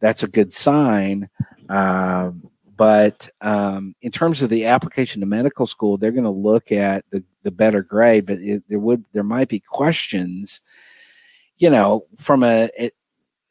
[0.00, 1.28] that's a good sign.
[1.68, 6.72] Um, but um, in terms of the application to medical school, they're going to look
[6.72, 10.60] at the, the better grade, but it, there would there might be questions,
[11.56, 12.90] you know, from a, a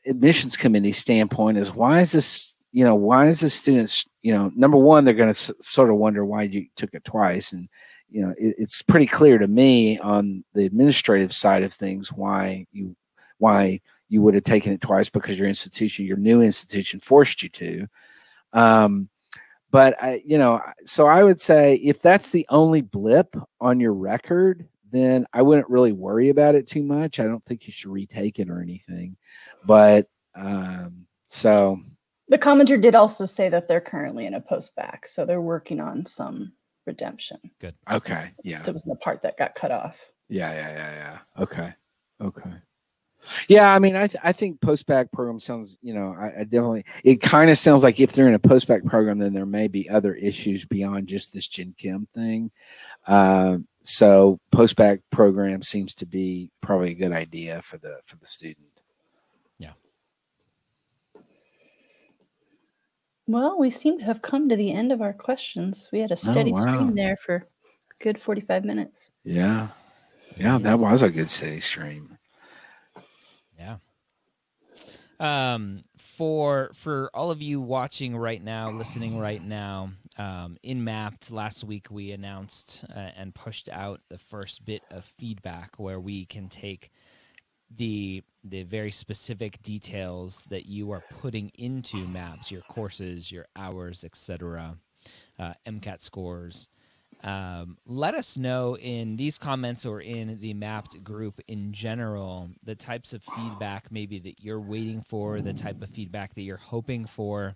[0.05, 4.51] admissions committee standpoint is why is this you know why is the students you know
[4.55, 7.67] number one they're going to s- sort of wonder why you took it twice and
[8.09, 12.65] you know it, it's pretty clear to me on the administrative side of things why
[12.71, 12.95] you
[13.39, 17.49] why you would have taken it twice because your institution your new institution forced you
[17.49, 17.87] to.
[18.53, 19.09] Um
[19.71, 23.93] but i you know so i would say if that's the only blip on your
[23.93, 27.19] record then i wouldn't really worry about it too much.
[27.19, 29.15] I don't think you should retake it or anything.
[29.65, 31.79] But um so
[32.31, 35.81] The commenter did also say that they're currently in a post back, so they're working
[35.81, 36.53] on some
[36.87, 37.37] redemption.
[37.59, 37.75] Good.
[37.91, 39.99] Okay yeah It was the part that got cut off.
[40.29, 40.93] Yeah, yeah, yeah,
[41.37, 41.43] yeah.
[41.43, 41.73] Okay,
[42.21, 42.53] okay.
[43.49, 46.43] Yeah, I mean, I th- I think post back program sounds, you know, I, I
[46.45, 46.85] definitely.
[47.03, 49.67] It kind of sounds like if they're in a post back program, then there may
[49.67, 52.49] be other issues beyond just this Gen Chem thing.
[53.07, 58.15] Um, so post back program seems to be probably a good idea for the for
[58.15, 58.70] the student.
[63.27, 65.89] Well, we seem to have come to the end of our questions.
[65.91, 66.61] We had a steady wow.
[66.61, 69.11] stream there for a good 45 minutes.
[69.23, 69.69] Yeah,
[70.37, 72.17] yeah, that was a good city stream.
[73.57, 73.77] Yeah.
[75.19, 81.31] Um, for for all of you watching right now, listening right now, um, in Mappd
[81.31, 86.25] last week we announced uh, and pushed out the first bit of feedback where we
[86.25, 86.91] can take
[87.77, 94.03] the the very specific details that you are putting into maps, your courses, your hours,
[94.03, 94.77] etc.,
[95.37, 96.69] uh, MCAT scores.
[97.23, 102.73] Um, let us know in these comments or in the Mappd group in general the
[102.73, 107.05] types of feedback maybe that you're waiting for, the type of feedback that you're hoping
[107.05, 107.55] for.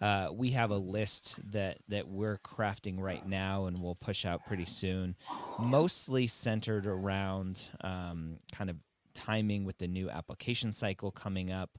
[0.00, 4.46] Uh, we have a list that that we're crafting right now and we'll push out
[4.46, 5.16] pretty soon,
[5.58, 8.76] mostly centered around um, kind of
[9.14, 11.78] timing with the new application cycle coming up.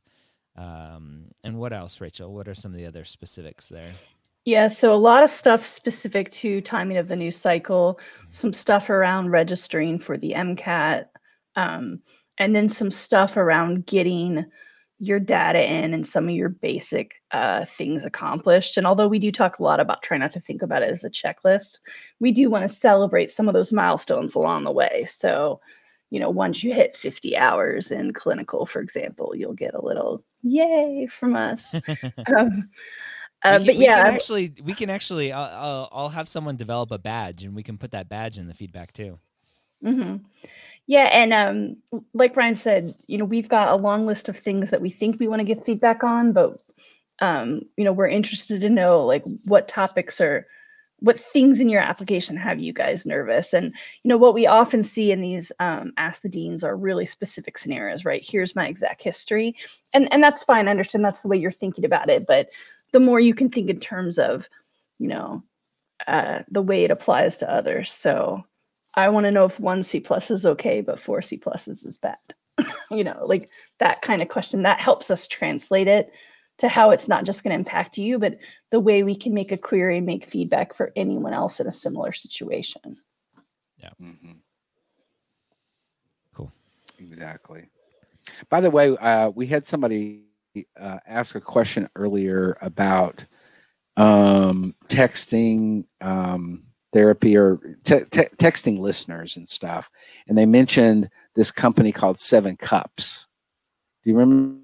[0.56, 2.34] Um, and what else, Rachel?
[2.34, 3.92] What are some of the other specifics there?
[4.44, 8.90] Yeah, so a lot of stuff specific to timing of the new cycle, some stuff
[8.90, 11.06] around registering for the MCAT,
[11.56, 12.02] um,
[12.40, 14.46] and then some stuff around getting
[15.02, 18.78] your data in and some of your basic uh, things accomplished.
[18.78, 21.04] And although we do talk a lot about try not to think about it as
[21.04, 21.80] a checklist,
[22.20, 25.04] we do want to celebrate some of those milestones along the way.
[25.08, 25.60] So,
[26.12, 30.24] you know, once you hit 50 hours in clinical, for example, you'll get a little
[30.44, 31.74] yay from us.
[32.38, 32.70] um,
[33.44, 36.92] uh, can, but yeah, can actually, we can actually, I'll, I'll, I'll, have someone develop
[36.92, 39.16] a badge, and we can put that badge in the feedback too.
[39.84, 40.18] Mm-hmm.
[40.86, 44.70] Yeah, and um, like Brian said, you know, we've got a long list of things
[44.70, 46.62] that we think we want to get feedback on, but
[47.20, 50.46] um, you know, we're interested to know like what topics are,
[51.02, 53.74] what things in your application have you guys nervous, and
[54.04, 57.58] you know, what we often see in these um, ask the deans are really specific
[57.58, 58.24] scenarios, right?
[58.24, 59.56] Here's my exact history,
[59.94, 60.68] and and that's fine.
[60.68, 62.50] I understand that's the way you're thinking about it, but
[62.92, 64.48] the more you can think in terms of,
[65.00, 65.44] you know,
[66.08, 67.92] uh, the way it applies to others.
[67.92, 68.44] So
[68.96, 71.98] I want to know if one C plus is okay, but four C pluses is
[71.98, 72.18] bad.
[72.92, 73.50] you know, like
[73.80, 76.14] that kind of question that helps us translate it
[76.62, 78.36] to how it's not just going to impact you, but
[78.70, 81.72] the way we can make a query and make feedback for anyone else in a
[81.72, 82.96] similar situation.
[83.78, 83.90] Yeah.
[84.02, 84.34] Mm-hmm.
[86.36, 86.52] Cool.
[87.00, 87.66] Exactly.
[88.50, 90.22] By the way, uh, we had somebody
[90.80, 93.26] uh, ask a question earlier about
[93.98, 99.90] um, texting um, therapy or te- te- texting listeners and stuff,
[100.28, 103.26] and they mentioned this company called Seven Cups.
[104.04, 104.60] Do you remember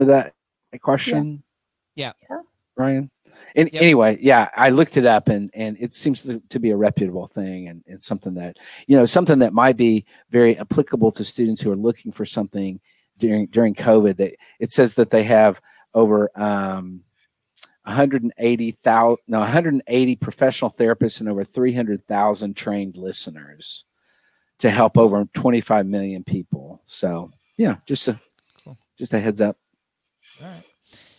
[0.00, 0.34] that
[0.78, 1.42] question?
[1.94, 2.12] Yeah.
[2.28, 2.40] yeah.
[2.76, 3.10] Ryan.
[3.54, 3.82] And yep.
[3.82, 7.26] anyway, yeah, I looked it up and and it seems to, to be a reputable
[7.26, 8.56] thing and, and something that
[8.86, 12.80] you know something that might be very applicable to students who are looking for something
[13.18, 14.16] during during COVID.
[14.16, 15.60] That it says that they have
[15.94, 17.02] over um,
[17.84, 23.84] 180,000 no 180 professional therapists and over 300,000 trained listeners
[24.58, 26.82] to help over 25 million people.
[26.84, 28.18] So yeah, just a
[28.64, 28.76] cool.
[28.98, 29.56] just a heads up.
[30.42, 30.64] All right.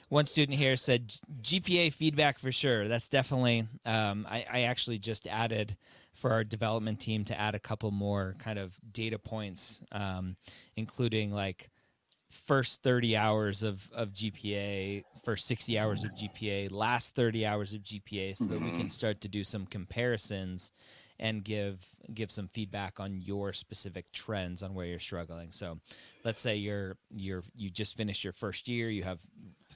[0.09, 2.88] One student here said GPA feedback for sure.
[2.88, 3.68] That's definitely.
[3.86, 5.76] Um, I, I actually just added
[6.13, 10.38] for our development team to add a couple more kind of data points, um,
[10.78, 11.70] including like
[12.30, 17.82] first 30 hours of, of GPA, first 60 hours of GPA, last 30 hours of
[17.82, 18.88] GPA, so that we can mm-hmm.
[18.88, 20.72] start to do some comparisons
[21.20, 25.51] and give give some feedback on your specific trends on where you're struggling.
[25.51, 25.80] So,
[26.24, 29.20] let's say you're you're you just finished your first year, you have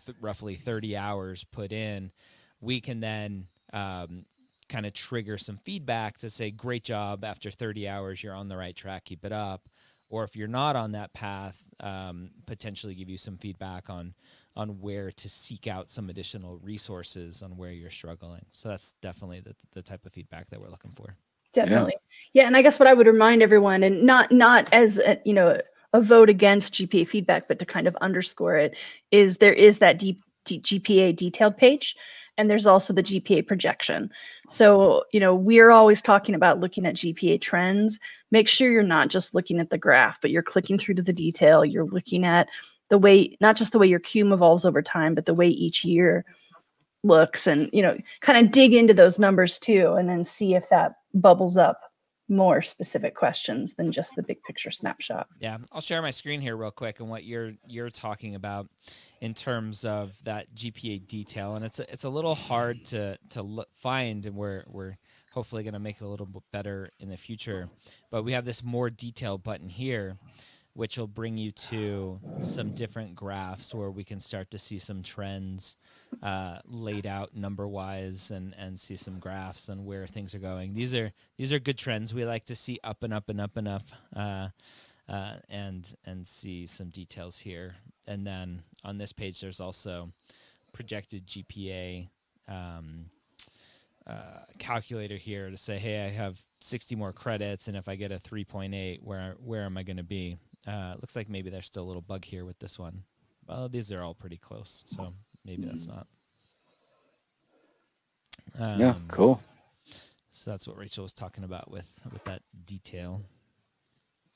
[0.06, 2.12] th- roughly 30 hours put in.
[2.60, 4.26] We can then um,
[4.70, 7.24] kind of trigger some feedback to say, "Great job!
[7.24, 9.06] After 30 hours, you're on the right track.
[9.06, 9.68] Keep it up."
[10.12, 14.14] or if you're not on that path, um, potentially give you some feedback on
[14.56, 18.46] on where to seek out some additional resources on where you're struggling.
[18.52, 21.16] So that's definitely the, the type of feedback that we're looking for.
[21.54, 21.95] Definitely,
[22.34, 22.43] yeah.
[22.43, 25.34] yeah and I guess what I would remind everyone, and not not as a, you
[25.34, 25.60] know
[25.93, 28.76] a vote against GPA feedback, but to kind of underscore it,
[29.12, 31.95] is there is that deep, deep GPA detailed page
[32.38, 34.10] and there's also the GPA projection.
[34.49, 37.99] So, you know, we're always talking about looking at GPA trends.
[38.32, 41.14] Make sure you're not just looking at the graph, but you're clicking through to the
[41.14, 41.64] detail.
[41.66, 42.47] You're looking at
[42.89, 45.86] the way, not just the way your QM evolves over time, but the way each
[45.86, 46.26] year
[47.04, 50.70] looks and, you know, kind of dig into those numbers too, and then see if
[50.70, 51.82] that bubbles up
[52.32, 55.28] more specific questions than just the big picture snapshot.
[55.39, 58.70] Yeah, I'll share my screen here real quick and what you're you're talking about
[59.20, 63.41] in terms of that GPA detail, and it's a, it's a little hard to to
[63.41, 64.97] look, find, and we're we're
[65.34, 67.70] hopefully going to make it a little bit better in the future.
[68.10, 70.18] But we have this more detail button here,
[70.74, 75.04] which will bring you to some different graphs where we can start to see some
[75.04, 75.76] trends
[76.24, 80.74] uh, laid out number wise and and see some graphs on where things are going.
[80.74, 82.14] These are these are good trends.
[82.14, 83.84] We like to see up and up and up and up.
[84.16, 84.50] Uh,
[85.10, 87.76] uh, and and see some details here.
[88.08, 90.12] And then on this page, there's also
[90.72, 92.08] projected GPA
[92.48, 93.06] um,
[94.08, 98.12] uh, calculator here to say, hey, I have 60 more credits, and if I get
[98.12, 100.38] a 3.8, where where am I going to be?
[100.68, 103.03] Uh, looks like maybe there's still a little bug here with this one.
[103.47, 106.07] Well, these are all pretty close, so maybe that's not.
[108.59, 109.41] Um, yeah, cool.
[110.32, 113.22] So that's what Rachel was talking about with with that detail.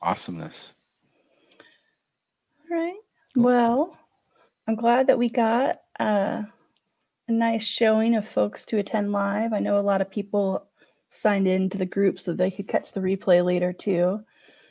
[0.01, 0.73] Awesomeness.
[2.69, 2.97] All right.
[3.36, 3.97] Well,
[4.67, 6.43] I'm glad that we got uh,
[7.28, 9.53] a nice showing of folks to attend live.
[9.53, 10.67] I know a lot of people
[11.09, 14.21] signed in to the group so they could catch the replay later too.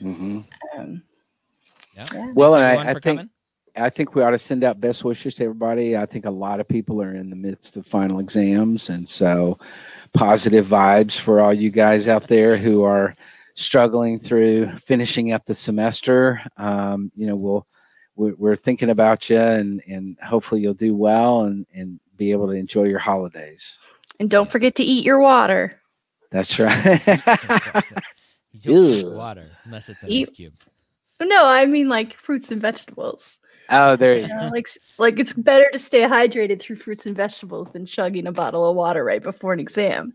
[0.00, 0.40] hmm
[0.76, 1.02] Um,
[1.96, 2.04] Yeah.
[2.12, 2.32] Yeah.
[2.34, 3.30] Well, and I- I think- coming.
[3.76, 5.96] I think we ought to send out best wishes to everybody.
[5.96, 9.58] I think a lot of people are in the midst of final exams, and so
[10.12, 13.16] positive vibes for all you guys out there who are
[13.54, 16.40] struggling through finishing up the semester.
[16.56, 17.66] Um, you know, we'll
[18.14, 22.46] we're, we're thinking about you, and and hopefully you'll do well and and be able
[22.46, 23.76] to enjoy your holidays.
[24.20, 25.80] and don't forget to eat your water.
[26.30, 26.84] That's right.
[28.52, 29.10] you don't drink Ew.
[29.16, 30.54] water unless it's an Eat- ice cube.
[31.24, 33.38] No, I mean like fruits and vegetables.
[33.70, 34.68] oh, there You you know, like
[34.98, 38.76] like it's better to stay hydrated through fruits and vegetables than chugging a bottle of
[38.76, 40.12] water right before an exam.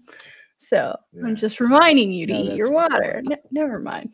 [0.57, 1.23] So Yeah.
[1.25, 3.21] I'm just reminding you to No, eat your water.
[3.25, 3.39] point.
[3.51, 4.13] Never mind.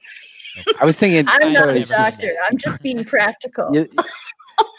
[0.80, 1.26] I was thinking.
[1.28, 2.34] I'm so not a it's just- doctor.
[2.50, 3.76] I'm just being practical.
[3.76, 3.89] you,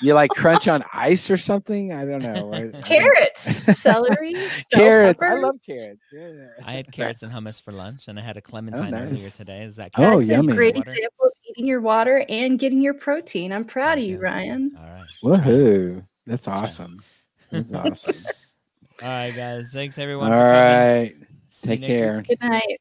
[0.01, 1.93] you like crunch on ice or something?
[1.93, 2.73] I don't know.
[2.83, 3.43] Carrots,
[3.79, 4.33] celery,
[4.71, 5.23] bell carrots.
[5.23, 6.01] I love carrots.
[6.11, 6.47] Yeah, yeah.
[6.64, 9.37] I had carrots and hummus for lunch, and I had a oh, clementine earlier nice.
[9.37, 9.64] today.
[9.64, 10.53] Is that Oh, That's yummy.
[10.53, 10.89] a great Water?
[10.91, 13.53] example of eating your water and getting your protein.
[13.53, 14.73] I'm proud of you, Ryan.
[14.79, 15.07] All right.
[15.23, 16.05] Woohoo!
[16.27, 17.03] That's That's awesome.
[17.51, 18.17] That's awesome.
[19.03, 19.71] All right, guys.
[19.73, 20.31] Thanks everyone.
[20.31, 20.51] for coming.
[20.51, 21.17] right.
[21.49, 21.99] See you Take next week.
[21.99, 22.23] care.
[22.23, 22.81] Good night.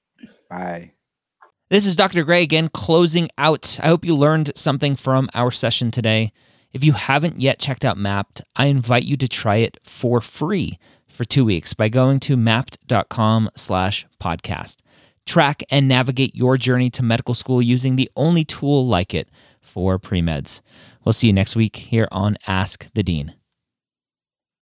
[0.50, 0.92] Bye.
[1.70, 2.24] This is Dr.
[2.24, 3.80] Gray again, closing out.
[3.82, 6.32] I hope you learned something from our session today.
[6.74, 10.78] If you haven't yet checked out Mappd, I invite you to try it for free
[11.08, 14.82] for two weeks by going to mappd.com slash podcast.
[15.26, 19.30] Track and navigate your journey to medical school using the only tool like it
[19.62, 20.62] for pre-meds.
[21.04, 23.34] We'll see you next week here on Ask the Dean.